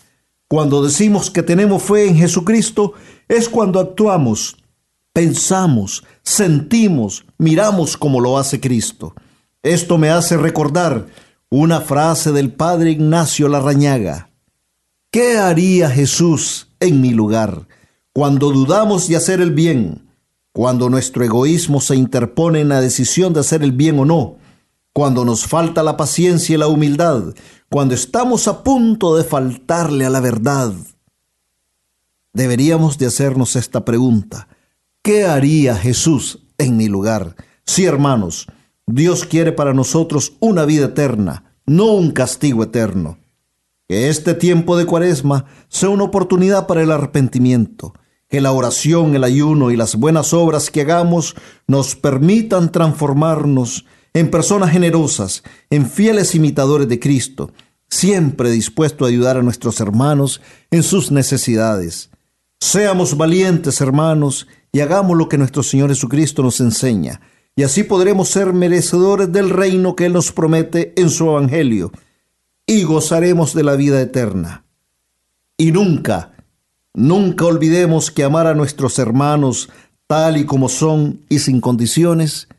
Cuando 0.48 0.84
decimos 0.84 1.32
que 1.32 1.42
tenemos 1.42 1.82
fe 1.82 2.08
en 2.08 2.18
Jesucristo, 2.18 2.94
es 3.28 3.50
cuando 3.50 3.80
actuamos 3.80 4.58
pensamos, 5.16 6.04
sentimos, 6.26 7.26
miramos 7.38 7.96
como 7.96 8.20
lo 8.20 8.38
hace 8.38 8.60
Cristo. 8.60 9.14
Esto 9.64 9.98
me 9.98 10.10
hace 10.10 10.36
recordar 10.36 11.08
una 11.50 11.80
frase 11.80 12.32
del 12.32 12.52
padre 12.52 12.92
Ignacio 12.92 13.48
Larrañaga. 13.48 14.32
¿Qué 15.12 15.38
haría 15.38 15.90
Jesús 15.90 16.68
en 16.80 17.00
mi 17.00 17.12
lugar 17.12 17.68
cuando 18.12 18.52
dudamos 18.52 19.08
de 19.08 19.16
hacer 19.16 19.40
el 19.40 19.52
bien, 19.52 20.10
cuando 20.52 20.90
nuestro 20.90 21.24
egoísmo 21.24 21.80
se 21.80 21.96
interpone 21.96 22.62
en 22.62 22.70
la 22.70 22.82
decisión 22.82 23.34
de 23.34 23.42
hacer 23.42 23.62
el 23.62 23.72
bien 23.72 24.00
o 24.00 24.06
no, 24.06 24.38
cuando 24.94 25.26
nos 25.26 25.46
falta 25.46 25.84
la 25.84 25.98
paciencia 25.98 26.56
y 26.56 26.58
la 26.58 26.68
humildad, 26.68 27.34
cuando 27.70 27.94
estamos 27.94 28.48
a 28.48 28.64
punto 28.64 29.16
de 29.16 29.24
faltarle 29.24 30.06
a 30.06 30.10
la 30.10 30.22
verdad? 30.22 30.74
Deberíamos 32.34 32.98
de 32.98 33.06
hacernos 33.06 33.56
esta 33.56 33.86
pregunta. 33.86 34.48
¿Qué 35.06 35.24
haría 35.24 35.76
Jesús 35.76 36.40
en 36.58 36.78
mi 36.78 36.88
lugar? 36.88 37.36
Sí, 37.64 37.86
hermanos, 37.86 38.48
Dios 38.88 39.24
quiere 39.24 39.52
para 39.52 39.72
nosotros 39.72 40.34
una 40.40 40.66
vida 40.66 40.86
eterna, 40.86 41.60
no 41.68 41.94
un 41.94 42.10
castigo 42.10 42.64
eterno. 42.64 43.20
Que 43.88 44.10
este 44.10 44.34
tiempo 44.34 44.76
de 44.76 44.88
cuaresma 44.88 45.46
sea 45.68 45.90
una 45.90 46.06
oportunidad 46.06 46.66
para 46.66 46.82
el 46.82 46.90
arrepentimiento, 46.90 47.94
que 48.30 48.42
la 48.42 48.52
oración, 48.52 49.16
el 49.16 49.24
ayuno 49.24 49.70
y 49.70 49.76
las 49.76 49.96
buenas 49.96 50.34
obras 50.34 50.72
que 50.72 50.82
hagamos 50.82 51.36
nos 51.68 51.96
permitan 51.96 52.72
transformarnos 52.72 53.86
en 54.16 54.32
personas 54.32 54.72
generosas, 54.72 55.44
en 55.70 55.88
fieles 55.88 56.34
imitadores 56.34 56.90
de 56.90 57.00
Cristo, 57.00 57.52
siempre 57.92 58.50
dispuestos 58.50 59.06
a 59.06 59.10
ayudar 59.10 59.38
a 59.38 59.44
nuestros 59.44 59.80
hermanos 59.82 60.42
en 60.72 60.82
sus 60.82 61.12
necesidades. 61.12 62.10
Seamos 62.60 63.16
valientes, 63.16 63.80
hermanos, 63.82 64.48
y 64.76 64.82
hagamos 64.82 65.16
lo 65.16 65.30
que 65.30 65.38
nuestro 65.38 65.64
Señor 65.64 65.88
Jesucristo 65.88 66.44
nos 66.44 66.60
enseña, 66.60 67.22
y 67.56 67.64
así 67.64 67.84
podremos 67.84 68.28
ser 68.28 68.52
merecedores 68.52 69.32
del 69.32 69.50
reino 69.50 69.96
que 69.96 70.08
Él 70.08 70.12
nos 70.12 70.34
promete 70.34 70.92
en 70.98 71.10
su 71.10 71.30
Evangelio, 71.30 71.94
y 72.68 72.84
gozaremos 72.84 73.54
de 73.54 73.64
la 73.64 73.78
vida 73.78 74.02
eterna. 74.02 74.66
Y 75.58 75.72
nunca, 75.72 76.34
nunca 76.94 77.46
olvidemos 77.46 78.12
que 78.12 78.26
amar 78.26 78.48
a 78.48 78.54
nuestros 78.54 79.00
hermanos 79.00 79.70
tal 80.08 80.36
y 80.36 80.46
como 80.46 80.68
son 80.68 81.22
y 81.30 81.40
sin 81.40 81.62
condiciones 81.62 82.50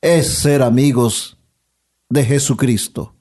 es 0.00 0.26
ser 0.28 0.62
amigos 0.62 1.36
de 2.08 2.24
Jesucristo. 2.24 3.12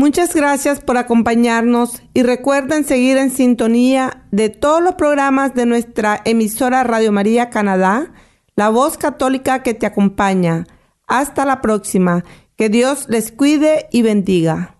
Muchas 0.00 0.34
gracias 0.34 0.80
por 0.80 0.96
acompañarnos 0.96 2.02
y 2.14 2.22
recuerden 2.22 2.84
seguir 2.86 3.18
en 3.18 3.30
sintonía 3.30 4.24
de 4.30 4.48
todos 4.48 4.82
los 4.82 4.94
programas 4.94 5.54
de 5.54 5.66
nuestra 5.66 6.22
emisora 6.24 6.82
Radio 6.84 7.12
María 7.12 7.50
Canadá, 7.50 8.10
la 8.56 8.70
voz 8.70 8.96
católica 8.96 9.62
que 9.62 9.74
te 9.74 9.84
acompaña. 9.84 10.66
Hasta 11.06 11.44
la 11.44 11.60
próxima. 11.60 12.24
Que 12.56 12.70
Dios 12.70 13.10
les 13.10 13.30
cuide 13.30 13.88
y 13.92 14.00
bendiga. 14.00 14.79